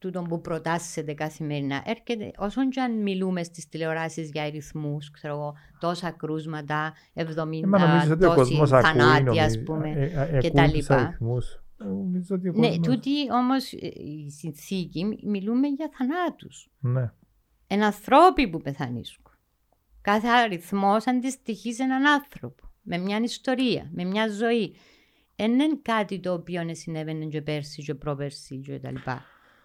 τούτο 0.02 0.22
που 0.22 0.40
προτάσσεται 0.40 1.14
καθημερινά, 1.14 1.82
έρχεται, 1.86 2.30
όσον 2.38 2.70
και 2.70 2.80
αν 2.80 3.02
μιλούμε 3.02 3.42
στις 3.42 3.68
τηλεοράσεις 3.68 4.30
για 4.30 4.42
αριθμούς, 4.42 5.10
ξέρω 5.10 5.34
εγώ, 5.34 5.54
τόσα 5.80 6.10
κρούσματα, 6.10 6.92
70, 7.14 7.62
Ε, 7.62 7.66
μα 7.66 7.78
νομίζεις 7.86 8.10
ότι 8.10 8.24
ο 8.24 8.34
τόσοι 8.34 8.38
κόσμος 8.56 8.72
ακούει 8.72 8.90
θανάτοι, 9.00 9.22
νομίζεις, 9.22 9.46
ας 9.46 9.62
πούμε. 9.64 9.90
ε, 9.90 10.02
ε, 10.02 10.38
και 10.38 10.46
ακούει 10.46 10.50
τα 10.50 10.64
τους 10.64 10.74
λοιπά. 10.74 10.94
αριθμούς. 10.96 11.52
Ε, 11.52 11.84
Νομίζω 11.84 12.34
ότι 12.36 12.48
ο 12.48 12.52
Ναι, 12.56 12.66
κόσμος... 12.68 12.86
τούτη 12.86 13.10
όμως 13.32 13.72
ε, 13.72 13.86
η 13.86 14.30
συνθήκη, 14.30 15.04
μι- 15.04 15.22
μιλούμε 15.24 15.66
για 15.68 15.90
θανάτους. 15.98 16.70
Ναι. 16.80 17.10
Εν 17.66 17.82
ανθρώποι 17.82 18.48
που 18.48 18.60
πεθανίσκουν. 18.60 19.32
Κάθε 20.00 20.28
αριθμός 20.28 21.06
αντιστοιχεί 21.06 21.72
σε 21.74 21.82
έναν 21.82 22.06
άνθρωπο. 22.06 22.62
Με 22.82 22.98
μια 22.98 23.18
ιστορία, 23.22 23.90
με 23.92 24.04
μια 24.04 24.28
ζωή. 24.28 24.74
Δεν 25.36 25.52
είναι 25.52 25.78
κάτι 25.82 26.20
το 26.20 26.32
οποίο 26.32 26.62
συνέβαινε 26.74 27.24
και 27.24 27.42
πέρσι 27.42 27.82
και 27.82 27.94
πρόπερσι 27.94 28.58
και 28.60 28.78
τα 28.78 28.90
λοιπά. 28.90 29.22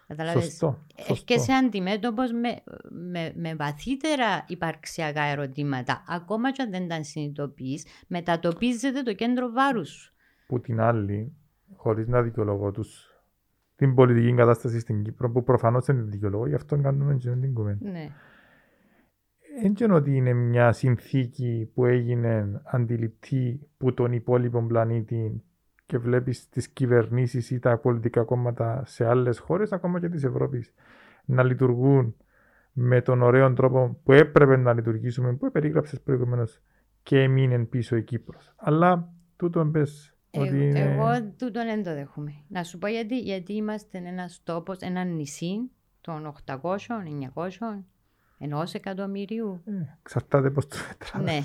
Καταλάβες. 0.08 0.44
Σωστό. 0.44 0.78
σωστό. 0.96 1.12
Έρχεσαι 1.12 1.52
αντιμέτωπος 1.52 2.32
με, 2.32 2.62
με, 2.90 3.32
με 3.36 3.54
βαθύτερα 3.54 4.44
υπαρξιακά 4.46 5.22
ερωτήματα. 5.22 6.04
Ακόμα 6.08 6.52
και 6.52 6.62
αν 6.62 6.70
δεν 6.70 6.88
τα 6.88 7.02
συνειδητοποιείς, 7.02 7.86
μετατοπίζεται 8.06 9.02
το 9.02 9.14
κέντρο 9.14 9.50
βάρους 9.50 9.88
σου. 9.88 10.14
Που 10.46 10.60
την 10.60 10.80
άλλη, 10.80 11.32
χωρίς 11.76 12.08
να 12.08 12.22
δικαιολογώ 12.22 12.70
τους 12.70 13.08
την 13.76 13.94
πολιτική 13.94 14.34
κατάσταση 14.34 14.78
στην 14.78 15.02
Κύπρο, 15.02 15.30
που 15.30 15.42
προφανώς 15.42 15.84
δεν 15.84 15.96
είναι 15.96 16.10
δικαιολογώ, 16.10 16.46
γι' 16.46 16.54
αυτό 16.54 16.80
κάνουμε 16.80 17.16
και 17.16 17.30
την 17.30 17.54
κουβέντα. 17.54 17.90
Ναι. 17.90 18.10
Δεν 19.62 19.74
ξέρω 19.74 19.94
ότι 19.94 20.16
είναι 20.16 20.32
μια 20.32 20.72
συνθήκη 20.72 21.70
που 21.74 21.84
έγινε 21.84 22.60
αντιληπτή 22.64 23.68
που 23.76 23.94
τον 23.94 24.12
υπόλοιπο 24.12 24.62
πλανήτη 24.62 25.42
και 25.88 25.98
βλέπεις 25.98 26.48
τις 26.48 26.68
κυβερνήσεις 26.68 27.50
ή 27.50 27.58
τα 27.58 27.78
πολιτικά 27.78 28.22
κόμματα 28.22 28.82
σε 28.86 29.06
άλλες 29.06 29.38
χώρες, 29.38 29.72
ακόμα 29.72 30.00
και 30.00 30.08
της 30.08 30.24
Ευρώπης, 30.24 30.72
να 31.24 31.42
λειτουργούν 31.42 32.16
με 32.72 33.00
τον 33.00 33.22
ωραίο 33.22 33.52
τρόπο 33.52 34.00
που 34.04 34.12
έπρεπε 34.12 34.56
να 34.56 34.72
λειτουργήσουμε, 34.72 35.32
που 35.32 35.50
περίγραψες 35.50 36.00
προηγουμένως 36.00 36.60
και 37.02 37.22
έμεινε 37.22 37.64
πίσω 37.64 37.96
η 37.96 38.02
Κύπρος. 38.02 38.52
Αλλά 38.56 39.12
τούτο 39.36 39.66
πες 39.66 40.16
Ε, 40.30 40.40
ότι 40.40 40.64
είναι... 40.64 40.80
Εγώ 40.80 41.22
τούτον 41.22 41.64
δεν 41.64 41.82
το 41.82 41.94
δέχομαι. 41.94 42.32
Να 42.48 42.64
σου 42.64 42.78
πω 42.78 42.86
γιατί, 42.86 43.18
γιατί 43.18 43.52
είμαστε 43.52 43.98
ένας 43.98 44.40
τόπος, 44.44 44.76
ένα 44.78 45.04
νησί 45.04 45.70
των 46.00 46.34
800, 46.46 46.56
900, 47.34 47.48
ενός 48.38 48.74
εκατομμυρίου. 48.74 49.62
Ε, 49.64 49.72
εξαρτάται 50.00 50.50
πώς 50.50 50.66
το 50.66 50.76
μετράς. 50.88 51.22
ναι, 51.22 51.40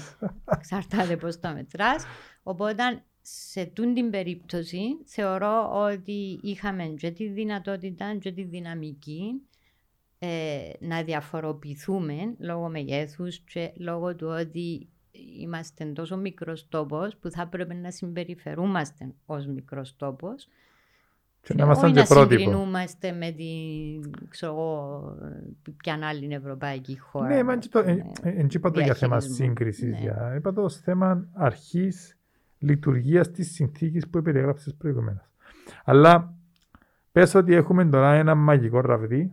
εξαρτάται 0.57 1.17
πώς 1.17 1.39
το 1.39 1.53
μετράς. 1.53 2.05
Οπότε 2.43 3.03
σε 3.25 3.65
τούν 3.65 3.93
την 3.93 4.09
περίπτωση 4.09 4.81
θεωρώ 5.05 5.69
ότι 5.73 6.39
είχαμε 6.41 6.83
και 6.83 7.11
τη 7.11 7.27
δυνατότητα 7.27 8.17
και 8.19 8.31
τη 8.31 8.43
δυναμική 8.43 9.41
ε, 10.19 10.69
να 10.79 11.03
διαφοροποιηθούμε 11.03 12.35
λόγω 12.39 12.69
μεγέθους 12.69 13.39
και 13.39 13.71
λόγω 13.77 14.15
του 14.15 14.27
ότι 14.27 14.87
είμαστε 15.39 15.85
τόσο 15.85 16.17
μικρός 16.17 16.67
τόπος 16.69 17.17
που 17.17 17.29
θα 17.31 17.41
έπρεπε 17.41 17.73
να 17.73 17.91
συμπεριφερούμαστε 17.91 19.13
ως 19.25 19.47
μικρός 19.47 19.95
τόπος 19.95 20.47
Και 21.41 21.53
να 21.53 21.63
ήμασταν 21.63 21.85
όχι 21.85 21.93
και 21.93 21.99
να 21.99 22.05
πρότυπο. 22.05 22.39
συγκρινούμαστε 22.39 23.11
με 23.11 23.31
την, 23.31 24.27
ξέρω 24.29 24.51
εγώ, 24.53 25.03
ποια 25.77 25.99
άλλη 26.01 26.33
ευρωπαϊκή 26.33 26.99
χώρα. 26.99 27.27
Ναι, 27.27 27.43
μα 27.43 27.57
δεν 28.21 28.47
είπα 28.53 28.71
το 28.71 28.79
για 28.79 28.93
θέμα 28.93 29.17
διαχειρισμού. 29.17 29.45
σύγκρισης. 29.45 29.91
Ναι. 29.91 29.99
Για... 29.99 30.33
Είπα 30.35 30.53
το 30.53 30.61
ως 30.61 30.77
θέμα 30.77 31.27
αρχής 31.33 32.17
λειτουργίας 32.63 33.31
της 33.31 33.53
συνθήκης 33.53 34.09
που 34.09 34.21
περιέγραψες 34.21 34.75
προηγουμένως. 34.75 35.31
Αλλά 35.83 36.33
πες 37.11 37.35
ότι 37.35 37.53
έχουμε 37.53 37.85
τώρα 37.85 38.13
ένα 38.13 38.35
μαγικό 38.35 38.81
ραβδί 38.81 39.31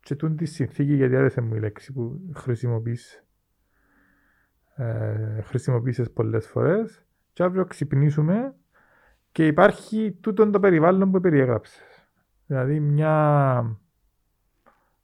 και 0.00 0.14
τούν 0.14 0.36
τη 0.36 0.44
συνθήκη, 0.44 0.94
γιατί 0.94 1.16
άρεσε 1.16 1.40
μου 1.40 1.54
η 1.54 1.58
λέξη 1.58 1.92
που 1.92 2.20
χρησιμοποιείς, 2.34 3.24
ε, 4.74 5.40
χρησιμοποίησες 5.40 6.10
πολλές 6.10 6.46
φορές 6.46 7.04
και 7.32 7.42
αύριο 7.42 7.64
ξυπνήσουμε 7.64 8.54
και 9.32 9.46
υπάρχει 9.46 10.18
τούτο 10.20 10.50
το 10.50 10.60
περιβάλλον 10.60 11.10
που 11.10 11.20
περιέγραψες. 11.20 12.08
Δηλαδή 12.46 12.80
μια, 12.80 13.14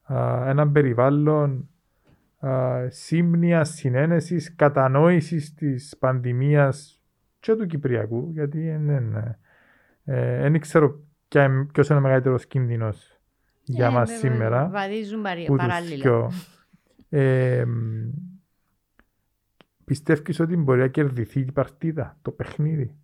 α, 0.03 0.49
ένα 0.49 0.71
περιβάλλον 0.71 1.69
α, 2.47 2.81
σύμνοιας, 2.89 3.69
συνένεσης, 3.71 4.55
κατανόησης 4.55 5.55
της 5.55 5.97
πανδημίας 5.99 6.96
και 7.47 7.55
του 7.63 7.67
Κυπριακού, 7.67 8.31
γιατί 8.33 8.77
δεν 8.77 9.15
ε, 10.05 10.59
ξέρω 10.59 11.01
ποιος 11.73 11.89
είναι 11.89 11.99
ο 11.99 12.03
μεγαλύτερος 12.03 12.47
κίνδυνος 12.47 13.19
για 13.63 13.89
Ναι, 13.89 13.95
μας 13.95 14.11
βέβαια, 14.13 14.31
σήμερα. 14.33 14.69
Βαδίζουν 14.69 15.23
παρι- 15.23 15.47
που 15.47 15.57
τους 15.57 15.67
παράλληλα. 15.67 15.97
δυο. 16.03 16.31
Ε, 17.09 17.65
μ, 17.65 18.11
πιστεύεις 19.85 20.41
ότι 20.41 20.57
μπορεί 20.57 20.81
να 20.81 20.89
κερδιθεί 20.89 21.41
η 21.41 21.53
παρτίδα, 21.53 22.19
το 22.23 22.31
παιχνίδι; 22.31 22.97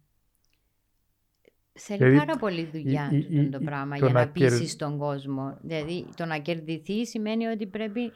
Θέλει 1.72 1.98
Δηλαδή, 1.98 2.16
πάρα 2.16 2.36
πολύ 2.38 2.64
δουλειά 2.72 3.08
η- 3.12 3.16
η- 3.18 3.22
τούτο 3.22 3.40
η- 3.40 3.48
το 3.48 3.58
πράγμα 3.60 3.96
το 3.98 4.04
για 4.04 4.14
να 4.14 4.20
να 4.24 4.30
πείσει 4.30 4.64
κερ- 4.64 4.76
τον 4.76 4.98
κόσμο. 4.98 5.58
Δηλαδή, 5.62 6.06
το 6.16 6.24
να 6.24 6.38
κερδιθεί 6.38 7.06
σημαίνει 7.06 7.46
ότι 7.46 7.66
πρέπει 7.66 8.12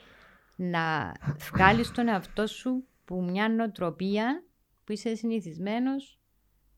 να 0.56 1.12
βγάλεις 1.52 1.90
τον 1.90 2.08
εαυτό 2.08 2.46
σου 2.46 2.84
που 3.04 3.22
μια 3.30 3.48
νοοτροπία 3.48 4.44
που 4.84 4.92
είσαι 4.92 5.14
συνηθισμένος 5.14 6.15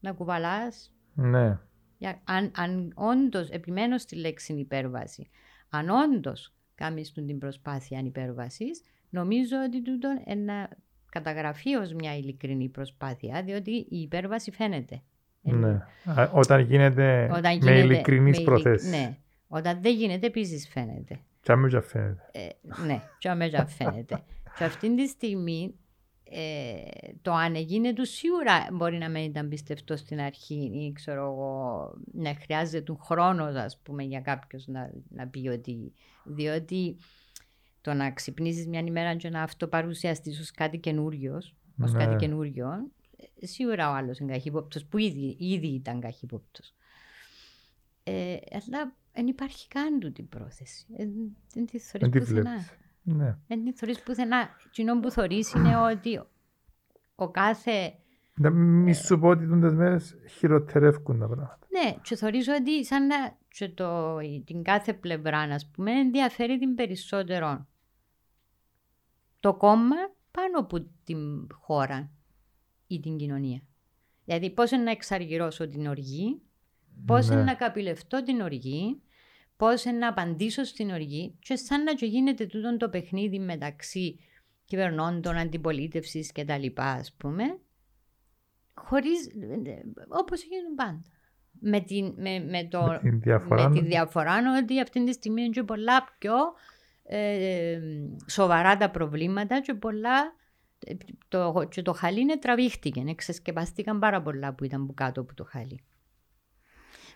να 0.00 0.12
κουβαλάς. 0.12 0.92
Ναι. 1.14 1.58
Για, 1.98 2.20
αν, 2.24 2.50
αν 2.56 2.92
όντως, 2.94 3.48
επιμένω 3.48 3.98
στη 3.98 4.16
λέξη 4.16 4.52
υπέρβαση, 4.52 5.30
αν 5.68 5.88
όντως 5.88 6.54
κάνεις 6.74 7.12
την 7.12 7.38
προσπάθεια 7.38 8.00
υπέρβαση, 8.04 8.64
νομίζω 9.10 9.56
ότι 9.66 9.82
τούτο 9.82 10.08
να 10.44 10.68
καταγραφεί 11.10 11.74
ως 11.74 11.92
μια 11.92 12.16
ειλικρινή 12.16 12.68
προσπάθεια, 12.68 13.42
διότι 13.42 13.70
η 13.70 14.00
υπέρβαση 14.00 14.50
φαίνεται. 14.50 15.02
Ε, 15.42 15.52
ναι. 15.52 15.68
Α, 16.04 16.30
Όταν 16.32 16.60
γίνεται 16.60 17.24
Όταν 17.24 17.40
με 17.42 17.50
γίνεται 17.52 17.78
ειλικρινής 17.78 18.22
με 18.22 18.28
ειλικ- 18.28 18.44
προθέση. 18.44 18.88
Ναι. 18.88 19.16
Όταν 19.48 19.82
δεν 19.82 19.94
γίνεται, 19.94 20.26
επίσης 20.26 20.68
φαίνεται. 20.68 21.20
Και 21.40 21.52
αν 21.52 21.58
μην 21.60 21.82
φαίνεται. 21.82 22.22
Ε, 22.32 22.48
ναι, 22.86 23.02
και 23.18 23.28
αμέσως 23.28 23.74
φαίνεται. 23.74 24.22
και 24.58 24.64
αυτή 24.64 24.94
τη 24.96 25.06
στιγμή 25.06 25.74
ε, 26.30 26.80
το 27.22 27.32
αν 27.32 27.54
έγινε 27.54 27.92
του 27.92 28.06
σίγουρα 28.06 28.68
μπορεί 28.72 28.98
να 28.98 29.08
μην 29.08 29.24
ήταν 29.24 29.48
πιστευτό 29.48 29.96
στην 29.96 30.20
αρχή 30.20 30.70
ή 30.74 30.92
ξέρω 30.92 31.22
εγώ 31.24 31.92
να 32.12 32.34
χρειάζεται 32.34 32.96
χρόνο 33.00 33.44
ας 33.44 33.78
πούμε 33.82 34.02
για 34.02 34.20
κάποιος 34.20 34.66
να, 34.66 34.90
να 35.08 35.28
πει 35.28 35.48
ότι 35.48 35.92
διότι 36.24 36.96
το 37.80 37.92
να 37.92 38.10
ξυπνήσεις 38.10 38.66
μια 38.66 38.80
ημέρα 38.80 39.16
και 39.16 39.28
να 39.28 39.42
αυτοπαρουσιαστείς 39.42 40.40
ως 40.40 40.50
κάτι 40.50 40.78
καινούριος, 40.78 41.54
ως 41.82 41.92
Ναι. 41.92 42.04
κάτι 42.04 42.16
καινούριος 42.16 42.78
ε, 43.40 43.46
σίγουρα 43.46 43.90
ο 43.90 43.94
άλλος 43.94 44.18
είναι 44.18 44.32
καχύποπτος 44.32 44.84
που 44.84 44.98
ήδη, 44.98 45.36
ήδη 45.38 45.66
ήταν 45.66 46.00
καχύποπτος. 46.00 46.74
Ε, 48.02 48.36
αλλά 48.50 48.96
δεν 49.12 49.26
υπάρχει 49.26 49.68
καν 49.68 49.98
τούτη 49.98 50.22
πρόθεση. 50.22 50.86
Ε, 50.96 51.04
δεν 51.52 51.66
τη 51.66 51.78
Δεν 51.78 51.86
θωρείς 51.86 52.10
τη 52.10 52.18
πουθενά. 52.18 52.66
Βλέπεις. 53.12 53.36
Ναι. 53.48 53.56
Δεν 53.56 53.64
τη 53.64 53.72
θωρείς 53.72 54.02
πουθενά. 54.02 54.48
Εκείνο 54.66 55.00
που 55.00 55.10
θωρείς 55.10 55.52
είναι 55.52 55.76
ότι 55.76 56.22
ο 57.14 57.30
κάθε... 57.30 57.94
Να 58.34 58.50
Μη 58.50 58.94
σου 58.94 59.18
πω 59.18 59.28
ότι 59.28 59.46
τούντες 59.46 59.74
μέρες 59.74 60.16
χειροτερεύκουν 60.28 61.18
τα 61.18 61.26
πράγματα. 61.26 61.58
Ναι, 61.70 61.96
και 62.02 62.16
θωρείς 62.16 62.48
ότι 62.48 62.84
σαν 62.84 63.06
να 63.06 63.16
και 63.48 63.68
το, 63.68 64.16
την 64.44 64.62
κάθε 64.62 64.94
πλευρά, 64.94 65.38
ας 65.38 65.70
πούμε, 65.70 65.92
ενδιαφέρει 65.92 66.58
την 66.58 66.74
περισσότερο 66.74 67.66
το 69.40 69.54
κόμμα 69.54 69.96
πάνω 70.30 70.58
από 70.58 70.86
την 71.04 71.48
χώρα 71.52 72.10
ή 72.86 73.00
την 73.00 73.16
κοινωνία. 73.16 73.60
Δηλαδή 74.24 74.50
πώς 74.50 74.70
είναι 74.70 74.82
να 74.82 74.90
εξαργυρώσω 74.90 75.66
την 75.66 75.86
οργή, 75.86 76.40
πώς 77.06 77.28
Ναι. 77.28 77.34
είναι 77.34 77.44
να 77.44 77.54
καπηλευτώ 77.54 78.22
την 78.22 78.40
οργή, 78.40 79.00
πώς 79.58 79.84
είναι 79.84 79.98
να 79.98 80.08
απαντήσω 80.08 80.64
στην 80.64 80.90
οργή 80.90 81.34
και 81.38 81.56
σαν 81.56 81.82
να 81.82 81.94
και 81.94 82.06
γίνεται 82.06 82.46
τούτο 82.46 82.76
το 82.76 82.88
παιχνίδι 82.88 83.38
μεταξύ 83.38 84.18
κυβερνώντων, 84.64 85.36
αντιπολίτευσης 85.36 86.32
και 86.32 86.44
τα 86.44 86.58
λοιπά, 86.58 86.84
ας 86.84 87.12
πούμε, 87.12 87.58
χωρίς, 88.74 89.28
όπως 90.08 90.42
γίνουν 90.42 90.74
πάντα. 90.74 91.02
Με, 91.60 91.80
την, 91.80 92.14
με, 92.16 92.38
με, 92.38 92.64
το, 92.64 92.86
Με 92.86 92.98
την 92.98 93.20
διαφορά. 93.20 93.68
με 93.68 93.78
τη 93.78 93.86
διαφορά 93.86 94.36
ότι 94.62 94.80
αυτή 94.80 95.04
τη 95.04 95.12
στιγμή 95.12 95.42
είναι 95.42 95.50
και 95.50 95.62
πολλά 95.62 96.14
πιο 96.18 96.34
ε, 97.02 97.78
σοβαρά 98.26 98.76
τα 98.76 98.90
προβλήματα 98.90 99.60
και 99.60 99.74
πολλά 99.74 100.34
ε, 100.84 100.94
το, 101.28 101.66
και 101.70 101.82
το 101.82 101.92
χαλί 101.92 102.20
είναι 102.20 102.38
τραβήχτηκε, 102.38 103.04
εξεσκεπαστήκαν 103.06 103.98
πάρα 103.98 104.22
πολλά 104.22 104.54
που 104.54 104.64
ήταν 104.64 104.86
που 104.86 104.94
κάτω 104.94 105.20
από 105.20 105.34
το 105.34 105.44
χαλί. 105.44 105.82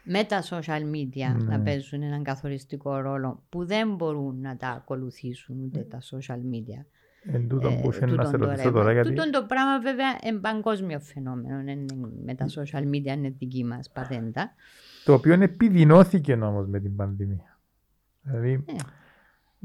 Με 0.05 0.25
τα 0.25 0.43
social 0.43 0.83
media 0.83 1.37
Ναι. 1.37 1.57
να 1.57 1.61
παίζουν 1.61 2.03
έναν 2.03 2.23
καθοριστικό 2.23 2.97
ρόλο 2.97 3.43
που 3.49 3.65
δεν 3.67 3.95
μπορούν 3.95 4.41
να 4.41 4.57
τα 4.57 4.69
ακολουθήσουν 4.69 5.63
ούτε 5.65 5.79
τα 5.81 5.99
social 6.11 6.37
media. 6.37 6.85
Εν 7.25 7.49
τούτο 7.49 7.69
Ε, 7.69 7.81
που 7.83 7.89
ήθελα 7.89 8.15
να 8.15 8.25
τούτον 8.25 8.31
σε 8.31 8.37
το 8.39 8.45
ρωτήσω 8.45 8.63
ρεύμα. 8.65 8.79
τώρα, 8.81 8.93
γιατί 8.93 9.09
Τούτον 9.09 9.31
το 9.31 9.45
πράγμα 9.47 9.81
βέβαια 9.81 10.19
είναι 10.25 10.39
παγκόσμιο 10.39 11.01
φαινόμενο. 11.01 11.57
δεν 11.65 11.79
είναι 11.79 12.09
με 12.25 12.35
τα 12.35 12.47
social 12.49 12.83
media 12.89 13.17
είναι 13.17 13.29
δική 13.39 13.65
μας 13.65 13.91
πατέντα. 13.91 14.51
το 15.05 15.13
οποίο 15.15 15.43
επιδεινώθηκε 15.43 16.33
όμως 16.35 16.67
με 16.67 16.81
την 16.81 16.97
πανδημία. 16.97 17.59
Δηλαδή, 18.23 18.53
Ε. 18.53 18.73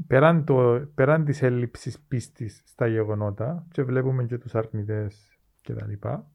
πέραν, 0.06 0.44
το, 0.44 0.86
πέραν 0.94 1.24
της 1.24 1.42
έλλειψης 1.42 1.98
πίστης 2.08 2.62
στα 2.64 2.86
γεγονότα 2.86 3.66
και 3.72 3.82
βλέπουμε 3.82 4.24
και 4.24 4.38
τους 4.38 4.54
αρνητές 4.54 5.38
και 5.60 5.72
τα 5.74 5.86
λοιπά, 5.86 6.26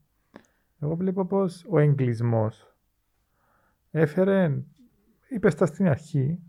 εγώ 0.82 0.96
βλέπω 0.96 1.26
πως 1.26 1.66
ο 1.70 1.80
εγκλισμός 1.80 2.73
έφερε, 3.94 4.64
είπε 5.30 5.50
στα 5.50 5.66
στην 5.66 5.88
αρχή, 5.88 6.40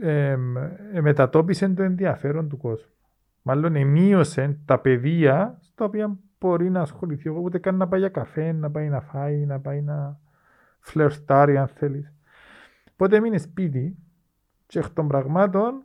εμ, 0.00 0.56
ε, 0.56 1.00
μετατόπισε 1.00 1.68
το 1.68 1.82
ενδιαφέρον 1.82 2.48
του 2.48 2.56
κόσμου. 2.56 2.92
Μάλλον 3.42 3.76
εμείωσε 3.76 4.60
τα 4.64 4.78
πεδία 4.80 5.58
στα 5.60 5.84
οποία 5.84 6.18
μπορεί 6.40 6.70
να 6.70 6.80
ασχοληθεί 6.80 7.28
ούτε 7.28 7.58
καν 7.58 7.76
να 7.76 7.88
πάει 7.88 8.00
για 8.00 8.08
καφέ, 8.08 8.52
να 8.52 8.70
πάει 8.70 8.88
να 8.88 9.00
φάει, 9.00 9.46
να 9.46 9.60
πάει 9.60 9.82
να 9.82 10.20
φλερτάρει 10.80 11.56
αν 11.56 11.68
θέλεις. 11.68 12.12
Οπότε 12.92 13.16
έμεινε 13.16 13.38
σπίτι 13.38 13.98
και 14.66 14.78
εκ 14.78 14.90
των 14.90 15.08
πραγμάτων 15.08 15.84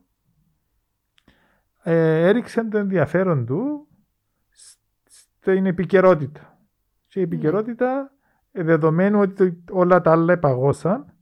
ε, 1.83 2.27
έριξε 2.27 2.63
το 2.63 2.77
ενδιαφέρον 2.77 3.45
του 3.45 3.87
σ- 4.49 4.79
στην 5.03 5.65
επικαιρότητα. 5.65 6.57
Και 7.07 7.19
η 7.19 7.23
επικαιρότητα, 7.23 7.99
ε, 7.99 8.22
δεδομένου 8.53 9.19
ότι 9.19 9.35
το- 9.35 9.77
όλα 9.77 10.01
τα 10.01 10.11
άλλα 10.11 10.33
επαγώσαν, 10.33 11.13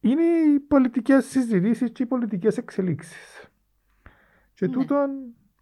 είναι 0.00 0.22
οι 0.22 0.60
πολιτικές 0.60 1.24
συζητήσεις 1.24 1.90
και 1.92 2.02
οι 2.02 2.06
πολιτικές 2.06 2.56
εξελίξεις. 2.56 3.50
Και 4.54 4.66
Ναι. 4.66 4.72
τούτον 4.72 5.10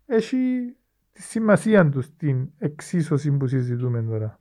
έχει 0.07 0.75
τη 1.13 1.23
σημασία 1.23 1.89
τους 1.89 2.05
στην 2.05 2.51
εξίσωση 2.59 3.33
που 3.37 3.47
συζητούμε 3.47 4.03
τώρα. 4.03 4.41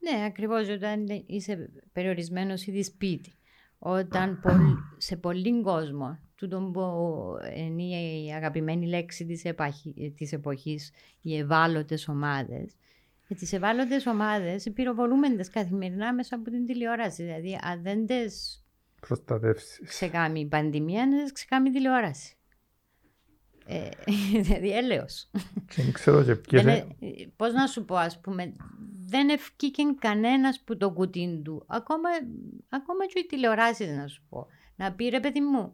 Ναι, 0.00 0.24
ακριβώς 0.24 0.68
όταν 0.68 1.06
είσαι 1.26 1.70
περιορισμένος 1.92 2.66
ήδη 2.66 2.82
σπίτι. 2.82 3.32
Όταν 3.78 4.40
σε 4.96 5.16
πολλοί 5.16 5.62
κόσμο, 5.62 6.18
τούτο 6.34 6.70
που 6.72 6.82
είναι 7.56 7.82
η 7.82 8.32
αγαπημένη 8.32 8.86
λέξη 8.86 9.26
της, 9.26 9.44
επαχή, 9.44 10.12
της 10.16 10.32
εποχής, 10.32 10.92
οι 11.22 11.38
ευάλωτες 11.38 12.08
ομάδες, 12.08 12.74
και 13.28 13.34
τις 13.34 13.52
ευάλωτες 13.52 14.06
ομάδες 14.06 14.70
πυροβολούμε 14.74 15.30
τις 15.30 15.50
καθημερινά 15.50 16.14
μέσα 16.14 16.36
από 16.36 16.50
την 16.50 16.66
τηλεόραση. 16.66 17.22
Δηλαδή, 17.22 17.58
αν 17.62 17.82
δεν 17.82 18.06
τις 18.06 18.64
ξεκάμει 19.84 20.40
η 20.40 20.46
πανδημία, 20.46 21.06
να 21.06 21.22
τις 21.22 21.32
ξεκάμει 21.32 21.68
η 21.68 21.72
τηλεόραση. 21.72 22.36
Ε, 23.66 23.88
δηλαδή, 24.42 24.76
έλεος. 24.76 25.30
Δεν 25.74 25.92
ξέρω 25.92 26.22
και 26.24 26.34
ποιες... 26.34 26.86
Πώς 27.36 27.52
να 27.52 27.66
σου 27.66 27.84
πω, 27.84 27.96
ας 27.96 28.20
πούμε, 28.20 28.56
δεν 29.06 29.28
ευκήκε 29.28 29.82
κανένας 29.98 30.60
που 30.60 30.76
το 30.76 30.90
κουτί 30.90 31.40
του. 31.44 31.64
Ακόμα, 31.66 32.08
ακόμα 32.68 33.06
και 33.06 33.18
οι 33.18 33.26
τηλεοράσεις, 33.26 33.96
να 33.96 34.06
σου 34.06 34.22
πω. 34.28 34.46
Να 34.76 34.92
πει 34.92 35.08
ρε 35.08 35.20
παιδί 35.20 35.40
μου, 35.40 35.72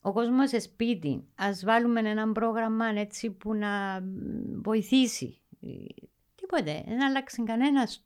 ο 0.00 0.12
κόσμος 0.12 0.48
σε 0.48 0.58
σπίτι, 0.58 1.24
ας 1.34 1.64
βάλουμε 1.64 2.00
ένα 2.00 2.32
πρόγραμμα 2.32 2.86
έτσι 2.86 3.30
που 3.30 3.54
να 3.54 4.02
βοηθήσει. 4.62 5.40
Τίποτε, 6.48 6.84
δεν 6.86 7.04
άλλαξε 7.04 7.42
κανένας 7.42 8.02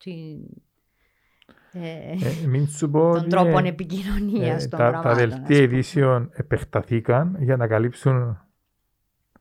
ε, 1.73 2.11
ε, 2.43 2.47
μην 2.47 2.69
σου 2.69 2.91
πω 2.91 3.13
τον 3.13 3.29
τρόπο 3.29 3.59
ε, 3.59 3.69
επικοινωνίας 3.69 4.65
ε, 4.65 4.69
των 4.69 4.79
τα, 4.79 5.01
Τα 5.03 5.15
δελτία 5.15 5.63
ειδήσεων 5.63 6.31
επεκταθήκαν 6.33 7.37
για 7.41 7.57
να 7.57 7.67
καλύψουν 7.67 8.47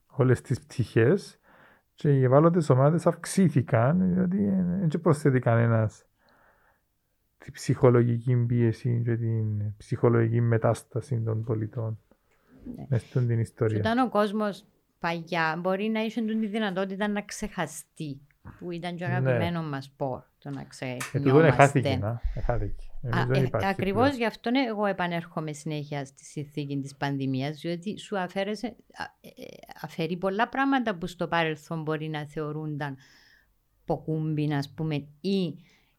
όλες 0.05 0.41
τις 0.41 0.59
πτυχέ 0.59 1.17
και 1.95 2.09
οι 2.09 2.23
ευάλωτες 2.23 2.69
ομάδες 2.69 3.07
αυξήθηκαν, 3.07 4.13
γιατί 4.13 4.37
δεν 4.87 5.01
προσθέτει 5.01 5.39
κανένας 5.39 6.05
τη 7.37 7.51
ψυχολογική 7.51 8.35
πίεση 8.35 9.01
και 9.05 9.15
την 9.15 9.75
ψυχολογική 9.77 10.41
μετάσταση 10.41 11.21
των 11.21 11.43
πολιτών 11.43 11.99
ναι. 12.75 12.85
μέσα 12.89 13.05
στην 13.05 13.39
ιστορία. 13.39 13.79
Και 13.79 13.89
όταν 13.89 14.05
ο 14.05 14.09
κόσμος 14.09 14.65
παγιά 14.99 15.57
μπορεί 15.61 15.87
να 15.87 15.99
είχε 15.99 16.21
τη 16.21 16.47
δυνατότητα 16.47 17.07
να 17.07 17.21
ξεχαστεί, 17.21 18.21
που 18.59 18.71
ήταν 18.71 18.95
και 18.95 19.03
ο 19.03 19.07
αγαπημένο 19.07 19.61
ναι. 19.61 19.67
μας 19.67 19.93
πόρ, 19.97 20.21
το 20.37 20.49
να 20.49 20.63
ξεχαστεί. 20.63 21.29
Ε, 21.29 21.31
δεν 21.31 21.53
χάθηκε, 21.53 21.97
να, 21.97 22.21
χάθηκε. 22.45 22.85
Ε, 23.01 23.67
Ακριβώς 23.67 24.15
γι' 24.15 24.25
αυτό 24.25 24.49
ναι, 24.49 24.59
εγώ 24.59 24.85
επανέρχομαι 24.85 25.53
συνέχεια 25.53 26.05
στη 26.05 26.25
συνθήκη 26.25 26.79
της 26.79 26.95
πανδημίας, 26.95 27.59
διότι 27.59 27.99
σου 27.99 28.19
αφαίρεσε, 28.19 28.67
ε, 29.21 29.29
αφαιρεί 29.81 30.17
πολλά 30.17 30.49
πράγματα 30.49 30.95
που 30.95 31.07
στο 31.07 31.27
παρελθόν 31.27 31.81
μπορεί 31.81 32.07
να 32.07 32.25
θεωρούνταν 32.25 32.97
ποκούμπιν, 33.85 34.53
ας 34.53 34.69
πούμε, 34.69 34.95
ή 35.21 35.55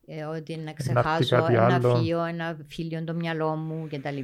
ε, 0.07 0.25
ότι 0.25 0.57
να 0.57 0.73
ξεχάσω 0.73 1.37
ένα 1.37 1.81
φύο, 1.81 2.25
ένα 2.25 2.59
φίλιο 2.67 3.05
το 3.05 3.15
μυαλό 3.15 3.57
μου 3.57 3.89
κτλ. 3.91 4.19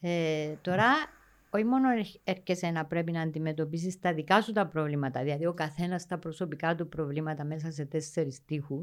Ε, 0.00 0.54
τώρα, 0.60 0.86
όχι 1.56 1.64
μόνο 1.64 1.88
έρχεσαι 2.24 2.70
να 2.70 2.86
πρέπει 2.86 3.12
να 3.12 3.20
αντιμετωπίσεις 3.20 3.98
τα 3.98 4.14
δικά 4.14 4.42
σου 4.42 4.52
τα 4.52 4.66
προβλήματα, 4.66 5.22
δηλαδή 5.22 5.46
ο 5.46 5.54
καθένας 5.54 6.06
τα 6.06 6.18
προσωπικά 6.18 6.74
του 6.74 6.88
προβλήματα 6.88 7.44
μέσα 7.44 7.70
σε 7.70 7.84
τέσσερις 7.84 8.44
τείχου. 8.44 8.82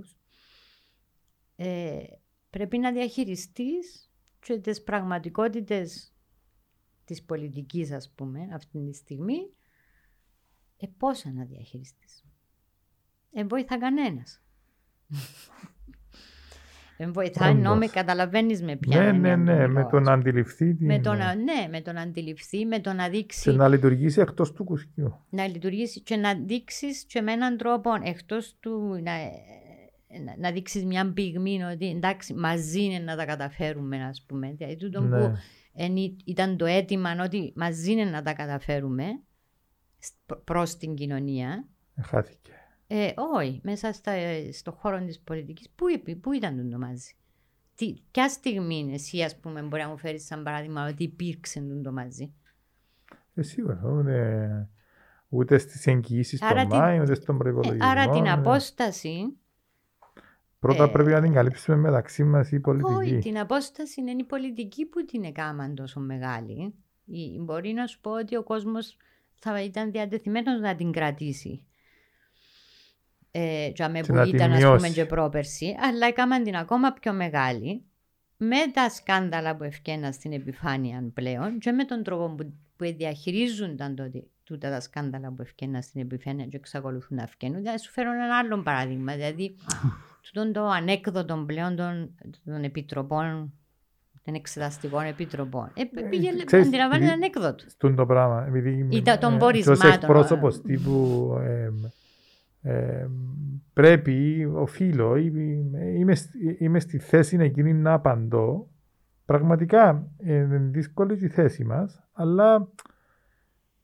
Ε, 1.55 2.03
πρέπει 2.49 2.77
να 2.77 2.91
διαχειριστείς 2.91 4.11
και 4.39 4.59
τις 4.59 4.83
πραγματικότητες 4.83 6.13
της 7.05 7.23
πολιτικής 7.23 7.91
ας 7.91 8.13
πούμε 8.15 8.47
αυτή 8.53 8.85
τη 8.85 8.93
στιγμή 8.93 9.53
ε, 10.77 10.87
πώς 10.97 11.25
να 11.25 11.45
διαχειριστείς. 11.45 12.25
Ε, 13.31 13.43
βοηθά 13.43 13.77
κανένας. 13.77 14.41
Δεν 17.03 17.13
βοηθά, 17.13 17.45
ενώ 17.45 17.75
με 17.75 17.87
καταλαβαίνεις 17.87 18.61
με 18.61 18.75
ποια. 18.75 19.01
Ναι, 19.01 19.11
ναι, 19.11 19.35
ναι, 19.35 19.67
με 19.67 19.87
τον 19.91 20.09
αντιληφθεί. 20.09 20.75
Με 20.79 20.99
τον, 20.99 21.17
ναι, 21.17 21.67
με 21.69 21.81
τον 21.81 21.97
αντιληφθεί, 21.97 22.65
με 22.65 22.79
τον 22.79 22.95
να 22.95 23.09
δείξει. 23.09 23.51
Και 23.51 23.57
να 23.57 23.67
λειτουργήσει 23.67 24.21
εκτός 24.21 24.51
του 24.51 24.63
κουσκιού. 24.63 25.19
Να 25.29 25.47
λειτουργήσει 25.47 26.01
και 26.01 26.15
να 26.15 26.33
δείξεις 26.33 27.03
και 27.03 27.21
με 27.21 27.31
έναν 27.31 27.57
τρόπο 27.57 27.89
εκτός 28.03 28.55
του. 28.59 28.99
Να, 29.03 29.11
να, 30.25 30.35
να 30.37 30.51
δείξεις 30.51 30.85
μια 30.85 31.11
πυγμή 31.13 31.63
ότι 31.63 31.89
εντάξει, 31.89 32.33
μαζί 32.33 32.83
είναι 32.83 32.99
να 32.99 33.15
τα 33.15 33.25
καταφέρουμε, 33.25 34.03
ας 34.03 34.23
πούμε. 34.27 34.53
Δηλαδή, 34.57 34.75
τούτο 34.75 35.01
ναι. 35.01 35.19
που 35.19 35.37
ήταν 36.25 36.57
το 36.57 36.65
αίτημα 36.65 37.15
ότι 37.23 37.53
μαζί 37.55 37.91
είναι 37.91 38.03
να 38.03 38.21
τα 38.21 38.33
καταφέρουμε 38.33 39.05
προ 40.43 40.63
την 40.79 40.95
κοινωνία. 40.95 41.67
Χάθηκε. 42.01 42.51
Ε, 42.87 43.11
όχι, 43.35 43.59
μέσα 43.63 43.93
στα, 43.93 44.11
στο 44.51 44.71
χώρο 44.71 45.05
της 45.05 45.19
πολιτικής, 45.19 45.69
πού, 45.75 45.85
πού 46.21 46.31
ήταν 46.31 46.69
το 46.69 46.77
μαζί; 46.77 47.15
Τι, 47.75 47.93
ποια 48.11 48.29
στιγμή 48.29 48.89
εσύ, 48.93 49.21
ας 49.21 49.39
πούμε, 49.39 49.61
μπορεί 49.61 49.81
να 49.81 49.89
μου 49.89 49.97
φέρεις 49.97 50.25
σαν 50.25 50.43
παράδειγμα 50.43 50.87
ότι 50.87 51.03
υπήρξε 51.03 51.63
το 51.83 51.91
μαζί; 51.91 52.33
Ε, 53.33 53.41
σίγουρα. 53.41 53.81
Ούτε, 53.85 54.69
ούτε 55.29 55.57
στις 55.57 55.87
εγγυήσεις 55.87 56.39
των 56.39 56.67
ΜΑΗ, 56.67 56.99
ούτε 56.99 57.13
στον 57.13 57.37
προπολογισμό. 57.37 57.87
Ε, 57.87 57.89
άρα 57.89 58.09
την 58.09 58.29
απόσταση 58.29 59.37
Πρώτα 60.63 60.83
ε, 60.83 60.87
πρέπει 60.87 61.09
να 61.09 61.21
την 61.21 61.33
καλύψουμε 61.33 61.77
μεταξύ 61.77 62.23
μας 62.23 62.51
η 62.51 62.59
πολιτική. 62.59 62.93
Όχι, 62.93 63.17
την 63.17 63.39
απόσταση 63.39 64.01
είναι 64.01 64.11
η 64.11 64.23
πολιτική 64.23 64.85
που 64.85 65.05
την 65.05 65.23
έκαναν 65.23 65.75
τόσο 65.75 65.99
μεγάλη. 65.99 66.73
Μπορεί 67.39 67.73
να 67.73 67.87
σου 67.87 67.99
πω 68.01 68.11
ότι 68.11 68.35
ο 68.35 68.43
κόσμος 68.43 68.97
θα 69.33 69.63
ήταν 69.63 69.91
διατεθειμένος 69.91 70.59
να 70.59 70.75
την 70.75 70.91
κρατήσει. 70.91 71.65
Ε, 73.35 73.71
που 74.07 74.17
ήταν 74.25 74.51
ας 74.51 74.63
πούμε 74.63 74.89
και 74.89 75.05
πρόπερση, 75.05 75.75
αλλά 75.79 76.07
έκαναν 76.07 76.43
την 76.43 76.55
ακόμα 76.55 76.91
πιο 76.91 77.13
μεγάλη 77.13 77.83
με 78.37 78.57
τα 78.73 78.89
σκάνδαλα 78.89 79.55
που 79.55 79.63
ευκέναν 79.63 80.13
στην 80.13 80.33
επιφάνεια 80.33 81.11
πλέον 81.13 81.59
και 81.59 81.71
με 81.71 81.83
τον 81.85 82.03
τρόπο 82.03 82.35
που, 82.35 82.53
που 82.75 82.93
διαχειρίζονταν 82.97 83.95
τότε 83.95 84.23
τούτα 84.43 84.69
τα 84.69 84.79
σκάνδαλα 84.79 85.31
που 85.31 85.41
ευκέναν 85.41 85.81
στην 85.81 86.01
επιφάνεια 86.01 86.45
και 86.45 86.55
εξακολουθούν 86.57 87.17
να 87.17 87.23
ευκαινούν. 87.23 87.57
Δηλαδή, 87.57 87.79
σου 87.79 87.91
φέρω 87.91 88.11
ένα 88.11 88.37
άλλο 88.37 88.61
παράδειγμα. 88.61 89.13
Δηλαδή, 89.13 89.55
τούτο 90.33 90.51
το 90.51 90.65
ανέκδοτο 90.65 91.43
πλέον 91.47 91.75
των, 91.75 92.09
των 92.45 92.63
επιτροπών 92.63 93.53
των 94.23 94.33
εξεταστικών 94.33 95.03
επιτροπών. 95.05 95.71
Ε, 95.73 95.81
ε 95.81 96.07
πήγε, 96.09 96.29
αντιλαμβάνει 96.51 97.03
ένα 97.03 97.13
ανέκδοτο. 97.13 97.63
Στον 97.67 97.95
το 97.95 98.05
πράγμα. 98.05 98.45
Επειδή 98.47 98.87
Ήταν 98.91 99.19
των 99.19 99.37
πορισμάτων. 99.37 99.87
Ως 99.87 99.95
εκπρόσωπος 99.95 100.61
τύπου 100.61 101.27
ε, 101.41 101.69
ε, 102.63 103.07
πρέπει, 103.73 104.49
οφείλω, 104.53 105.15
είμαι, 105.15 106.15
είμαι 106.59 106.79
στη 106.79 106.97
θέση 106.97 107.37
εκείνη 107.39 107.73
να 107.73 107.93
απαντώ. 107.93 108.67
Πραγματικά 109.25 110.07
είναι 110.23 110.57
δύσκολη 110.57 111.25
η 111.25 111.27
θέση 111.27 111.63
μας, 111.63 112.03
αλλά 112.13 112.67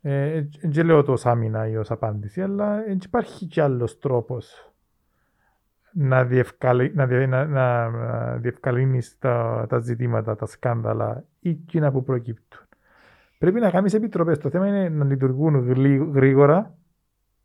δεν 0.02 0.72
ε, 0.72 0.84
λέω 0.84 1.04
το 1.04 1.12
ως 1.12 1.26
άμυνα 1.26 1.68
ή 1.68 1.78
ως 1.78 1.92
απάντηση, 1.92 2.42
αλλά 2.42 2.84
δεν 2.84 3.00
υπάρχει 3.04 3.46
κι 3.46 3.62
άλλος 3.62 4.00
τρόπος 4.00 4.74
να, 5.92 6.26
διευκαλύ, 6.26 6.92
να, 6.96 7.28
να, 7.28 7.46
να 7.46 7.90
διευκαλύνεις 8.38 9.18
τα, 9.20 9.66
τα 9.70 9.80
ζητήματα, 9.80 10.36
τα 10.36 10.46
σκάνδαλα 10.46 11.24
ή 11.40 11.50
εκείνα 11.50 11.92
που 11.92 12.04
προκύπτουν. 12.04 12.68
Πρέπει 13.38 13.60
να 13.60 13.70
κάνεις 13.70 13.94
επιτροπές. 13.94 14.38
Το 14.38 14.50
θέμα 14.50 14.68
είναι 14.68 14.90
να 14.90 15.06
λειτουργούν 15.06 15.72
γρήγορα 16.14 16.78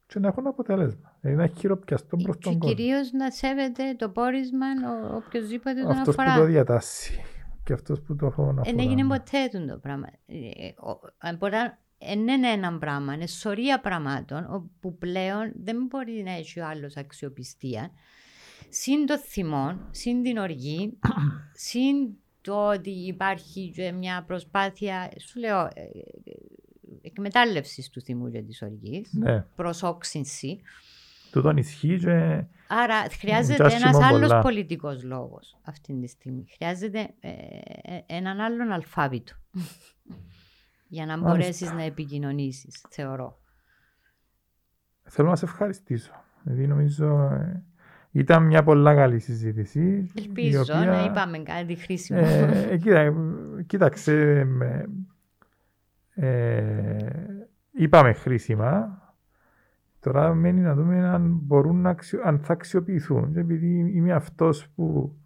και 0.06 0.18
να 0.18 0.28
έχουν 0.28 0.46
αποτέλεσμα. 0.46 1.13
Δηλαδή 1.24 1.42
να 1.42 1.58
χειροπιαστούν 1.58 2.22
προς 2.22 2.38
τον 2.38 2.58
κόσμο. 2.58 2.74
Και 2.74 2.82
κυρίως 2.82 3.12
να 3.12 3.30
σέβεται 3.30 3.94
το 3.98 4.08
πόρισμα 4.08 4.66
ο, 4.66 5.16
οποιοδήποτε 5.16 5.82
τον 5.82 5.90
αυτός 5.90 6.08
αφορά. 6.08 6.28
Αυτός 6.28 6.34
που 6.34 6.46
το 6.46 6.52
διατάσσει 6.52 7.20
και 7.64 7.72
αυτός 7.72 8.00
που 8.00 8.16
το 8.16 8.26
αφορά. 8.26 8.62
Δεν 8.64 8.78
έγινε 8.78 9.04
ποτέ 9.04 9.48
το 9.68 9.78
πράγμα. 9.78 10.06
Μπορεί 11.38 11.56
δεν 11.98 12.28
είναι 12.28 12.48
ένα 12.48 12.78
πράγμα, 12.78 13.14
είναι 13.14 13.26
σωρία 13.26 13.80
πραγμάτων 13.80 14.70
που 14.80 14.98
πλέον 14.98 15.52
δεν 15.64 15.86
μπορεί 15.90 16.22
να 16.24 16.32
έχει 16.32 16.60
ο 16.60 16.66
άλλος 16.66 16.96
αξιοπιστία. 16.96 17.90
Συν 18.68 19.06
το 19.06 19.18
θυμό, 19.18 19.78
συν 19.90 20.22
την 20.22 20.36
οργή, 20.36 20.98
συν 21.68 22.14
το 22.40 22.68
ότι 22.68 22.90
υπάρχει 22.90 23.72
μια 23.98 24.24
προσπάθεια, 24.26 25.10
σου 25.20 25.38
λέω, 25.38 25.60
ε, 25.60 25.80
ε, 26.24 26.32
εκμετάλλευσης 27.02 27.90
του 27.90 28.00
θυμού 28.00 28.30
και 28.30 28.42
της 28.42 28.62
οργής, 28.62 29.12
ναι. 29.12 29.40
προ 29.40 29.74
όξυνση. 29.82 30.60
Το 31.34 31.40
τον 31.40 31.56
ισχύει 31.56 31.98
και... 31.98 32.44
Άρα 32.68 32.94
χρειάζεται 33.10 33.74
ένας 33.74 33.96
άλλος 34.02 34.42
πολιτικός 34.42 35.02
λόγος 35.02 35.58
αυτή 35.62 36.00
τη 36.00 36.06
στιγμή. 36.06 36.46
Χρειάζεται 36.56 37.14
ε, 37.20 37.30
έναν 38.06 38.40
άλλον 38.40 38.72
αλφάβητο 38.72 39.34
για 40.96 41.06
να 41.06 41.18
μπορέσεις 41.18 41.72
να 41.72 41.82
επικοινωνήσεις, 41.82 42.84
θεωρώ. 42.90 43.38
Θέλω 45.02 45.28
να 45.28 45.36
σε 45.36 45.44
ευχαριστήσω. 45.44 46.12
Δηλαδή 46.42 46.66
νομίζω 46.66 47.30
ε, 47.32 47.64
ήταν 48.10 48.42
μια 48.42 48.62
πολλά 48.62 48.94
καλή 48.94 49.18
συζήτηση. 49.18 50.10
Ελπίζω 50.18 50.60
οποία, 50.60 50.84
να 50.84 51.04
είπαμε 51.04 51.38
κάτι 51.38 51.74
χρήσιμο. 51.74 52.20
Ε, 52.22 52.68
ε 52.70 52.76
κοίτα, 52.76 53.12
κοίταξε, 53.66 54.46
είπαμε 57.72 58.12
χρήσιμα 58.12 58.98
Τώρα 60.04 60.34
μένει 60.34 60.60
να 60.60 60.74
δούμε 60.74 61.06
αν 61.08 61.38
μπορούν 61.42 61.80
να 61.80 61.90
αξιο... 61.90 62.20
αν 62.24 62.38
θα 62.38 62.52
αξιοποιηθούν. 62.52 63.32
Και 63.32 63.40
επειδή 63.40 63.92
είμαι 63.94 64.12
αυτός 64.12 64.68
που 64.74 65.16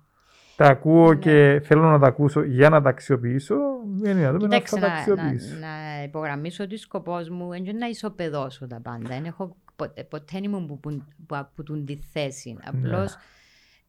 τα 0.57 0.67
ακούω 0.67 1.09
Ναι. 1.13 1.19
και 1.19 1.61
θέλω 1.65 1.83
να 1.83 1.99
τα 1.99 2.07
ακούσω 2.07 2.43
για 2.43 2.69
να 2.69 2.83
τα 2.83 2.89
αξιοποιήσω, 2.89 3.57
μένει 4.01 4.21
να 4.21 4.33
δούμε 4.33 4.45
αν 4.45 4.51
θα 4.51 4.59
Κοίταξε, 4.59 4.75
τα 4.75 4.81
να, 4.81 4.89
να, 4.89 4.95
αξιοποιήσω. 4.99 5.55
να 5.61 6.03
υπογραμμίσω 6.03 6.65
ότι 6.65 6.77
σκοπός 6.77 7.29
μου 7.29 7.53
είναι 7.53 7.73
να 7.73 7.87
ισοπεδώσω 7.87 8.67
τα 8.67 8.81
πάντα. 8.81 9.09
Δεν 9.09 9.25
έχω 9.25 9.57
ποτέ, 9.77 10.05
ποτέ 10.05 10.39
ήμουν 10.43 10.67
που, 10.67 10.81
που, 10.81 11.03
που 11.27 11.37
ακουτούν 11.37 11.85
τη 11.85 11.97
θέση. 11.97 12.53
Ναι. 12.53 12.79
Απλώς 12.79 13.17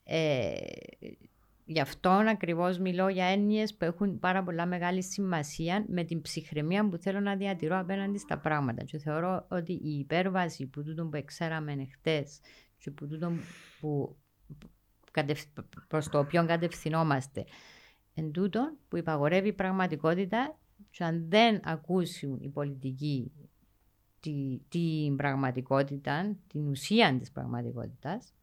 ε, 0.03 0.51
γι' 1.69 1.79
αυτόν 1.79 2.27
ακριβώς 2.27 2.77
μιλώ 2.77 3.07
για 3.07 3.25
έννοιες 3.25 3.75
που 3.75 3.85
έχουν 3.85 4.19
πάρα 4.19 4.43
πολλά 4.43 4.65
μεγάλη 4.65 5.03
σημασία 5.03 5.85
με 5.87 6.03
την 6.03 6.21
ψυχραιμία 6.21 6.89
που 6.89 6.97
θέλω 6.97 7.19
να 7.19 7.35
διατηρώ 7.35 7.79
απέναντι 7.79 8.17
στα 8.17 8.37
πράγματα. 8.37 8.83
Και 8.83 8.97
θεωρώ 8.97 9.45
ότι 9.49 9.73
η 9.73 9.99
υπέρβαση 9.99 10.65
που 10.65 10.83
τούτο 10.83 11.05
που 11.05 11.15
εξέραμε 11.15 11.87
χτες 11.91 12.39
και 12.77 12.91
που 12.91 13.07
τούτο 13.07 13.31
που 13.79 14.17
κατευ... 15.11 15.41
προς 15.87 16.09
το 16.09 16.19
οποίο 16.19 16.45
κατευθυνόμαστε 16.45 17.45
εν 18.13 18.31
τούτο 18.31 18.77
που 18.87 18.97
υπαγορεύει 18.97 19.47
η 19.47 19.53
πραγματικότητα 19.53 20.59
και 20.89 21.03
αν 21.03 21.29
δεν 21.29 21.59
ακούσουν 21.63 22.37
οι 22.41 22.49
πολιτικοί 22.49 23.31
τη, 24.19 24.59
την 24.69 25.15
πραγματικότητα, 25.15 26.35
την 26.47 26.67
ουσία 26.67 27.17
της 27.19 27.31
πραγματικότητας, 27.31 28.33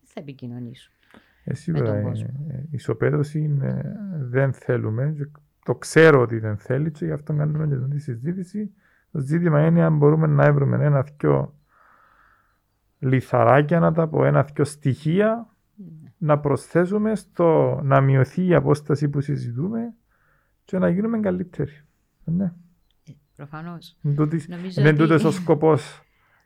δεν 0.00 0.08
θα 0.08 0.20
επικοινωνήσουν. 0.20 0.95
Ε, 1.48 1.54
σίγουρα 1.54 1.84
τον 1.84 1.96
ε, 1.96 2.02
κόσμο. 2.02 2.46
ε, 2.48 2.62
ισοπαίδωση 2.70 3.38
είναι, 3.40 3.96
δεν 4.20 4.52
θέλουμε. 4.52 5.14
και 5.16 5.26
Το 5.64 5.74
ξέρω 5.74 6.20
ότι 6.20 6.38
δεν 6.38 6.56
θέλει 6.56 6.90
και 6.90 7.04
γι' 7.04 7.12
αυτό 7.12 7.34
κάνουμε 7.34 7.66
και 7.66 7.94
τη 7.94 7.98
συζήτηση. 8.00 8.72
Το 9.12 9.18
ζήτημα 9.18 9.66
είναι 9.66 9.82
αν 9.82 9.96
μπορούμε 9.96 10.26
να 10.26 10.52
βρούμε 10.52 10.84
ένα-δυο 10.84 11.54
λιθαράκια, 12.98 13.78
να 13.80 13.92
τα 13.92 14.08
πω, 14.08 14.24
ένα-δυο 14.24 14.64
στοιχεία 14.64 15.48
να 16.18 16.38
προσθέσουμε 16.38 17.14
στο 17.14 17.80
να 17.82 18.00
μειωθεί 18.00 18.46
η 18.46 18.54
απόσταση 18.54 19.08
που 19.08 19.20
συζητούμε 19.20 19.94
και 20.64 20.78
να 20.78 20.88
γίνουμε 20.88 21.20
καλύτεροι. 21.20 21.72
Ναι. 22.24 22.44
Ε, 22.44 23.12
προφανώς. 23.36 23.96
Είναι 24.02 24.14
τούτης- 24.14 24.48
Νομίζω 24.48 24.80
Είναι 24.80 24.88
ότι- 24.90 24.98
τούτος 24.98 25.24
ο 25.24 25.30
σκοπός 25.30 26.02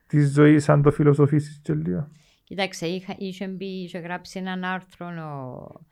της 0.06 0.32
ζωής 0.32 0.68
αν 0.68 0.82
το 0.82 0.90
φιλοσοφήσεις 0.90 1.58
και 1.62 1.74
λίγο. 1.74 2.08
Κοίταξε, 2.50 2.86
είχα, 2.86 3.14
είχε, 3.18 3.46
μπει, 3.46 3.64
είχε 3.64 3.98
γράψει 3.98 4.38
έναν 4.38 4.64
άρθρο 4.64 5.06
ο, 5.06 5.86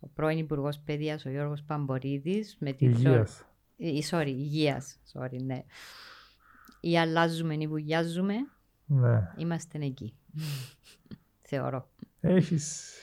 ο 0.00 0.08
πρώην 0.08 0.38
Υπουργός 0.38 0.78
Παιδείας, 0.78 1.24
ο 1.24 1.30
Γιώργος 1.30 1.62
Παμπορίδης, 1.62 2.56
με 2.60 2.72
τίτλο... 2.72 3.10
Υγείας. 3.10 3.44
Ε, 3.78 3.90
sorry, 4.10 4.26
υγείας, 4.26 4.98
sorry, 5.12 5.42
ναι. 5.42 5.64
Ή 6.80 6.98
αλλάζουμε 6.98 7.54
ή 7.54 7.66
βουλιάζουμε, 7.66 8.34
Ναι. 8.86 9.32
είμαστε 9.36 9.78
εκεί. 9.84 10.14
Θεωρώ. 11.48 11.88
Έχεις 12.20 12.94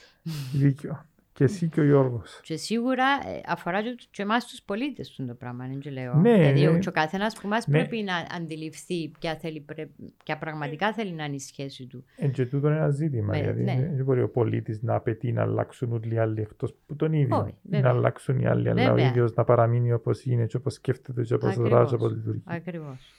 δίκιο. 0.52 1.04
Και 1.38 1.44
εσύ 1.44 1.68
και 1.68 1.80
ο 1.80 1.84
Γιώργος. 1.84 2.40
Και 2.42 2.56
σίγουρα 2.56 3.04
ε, 3.04 3.40
αφορά 3.46 3.82
και, 3.82 3.96
και 4.10 4.22
εμάς 4.22 4.46
τους 4.46 4.62
πολίτες 4.62 5.10
του 5.10 5.26
το 5.26 5.34
πράγμα, 5.34 5.66
δεν 5.66 5.78
και 5.78 5.90
λέω. 5.90 6.14
Ναι, 6.14 6.32
δηλαδή, 6.36 6.60
ναι. 6.60 6.68
ο, 6.68 6.78
και 6.78 6.88
ο 6.88 6.92
καθένας 6.92 7.34
που 7.38 7.48
μας 7.48 7.66
Ναι. 7.66 7.78
πρέπει 7.78 8.02
να 8.02 8.36
αντιληφθεί 8.36 9.08
ποια, 9.18 9.36
θέλει, 9.36 9.60
πρέ- 9.60 9.88
ποια 10.24 10.38
πραγματικά 10.38 10.92
θέλει 10.92 11.12
να 11.12 11.24
είναι 11.24 11.34
η 11.34 11.38
σχέση 11.38 11.86
του. 11.86 12.04
Ε, 12.16 12.28
και 12.28 12.46
τούτο 12.46 12.66
είναι 12.68 12.76
ένα 12.76 12.90
ζήτημα. 12.90 13.36
Ναι, 13.36 13.42
γιατί 13.42 13.62
ναι. 13.62 13.90
δεν 13.94 14.04
μπορεί 14.04 14.22
ο 14.22 14.28
πολίτης 14.28 14.82
να 14.82 14.94
απαιτεί 14.94 15.32
να 15.32 15.42
αλλάξουν 15.42 15.92
όλοι 15.92 16.14
οι 16.14 16.18
άλλοι 16.18 16.40
εκτός 16.40 16.74
που 16.86 16.96
τον 16.96 17.12
ίδιο. 17.12 17.36
Όχι, 17.36 17.54
να 17.62 17.76
βέβαια. 17.78 17.90
αλλάξουν 17.90 18.38
οι 18.38 18.46
άλλοι, 18.46 18.68
αλλά 18.70 18.82
ο 18.82 18.94
Βέβαια. 18.94 19.08
ίδιος 19.08 19.34
να 19.34 19.44
παραμείνει 19.44 19.92
όπως 19.92 20.24
είναι, 20.24 20.46
και 20.46 20.56
όπως 20.56 20.74
σκέφτεται, 20.74 21.22
και 21.22 21.34
όπως 21.34 21.48
Ακριβώς. 21.48 21.70
δράζει, 21.70 21.94
όπως 21.94 22.12
λειτουργεί. 22.12 22.42
Ακριβώς. 22.44 23.12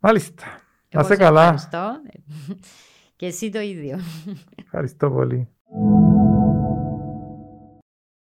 Μάλιστα. 0.00 0.44
Να 0.90 1.00
Εγώ 1.00 1.08
σε 1.08 1.14
σε 1.14 1.20
καλά. 1.20 1.42
Ευχαριστώ. 1.42 1.90
Και 3.16 3.26
εσύ 3.26 3.50
το 3.50 3.60
ίδιο. 3.60 3.98
Ευχαριστώ 4.64 5.10
πολύ. 5.10 5.48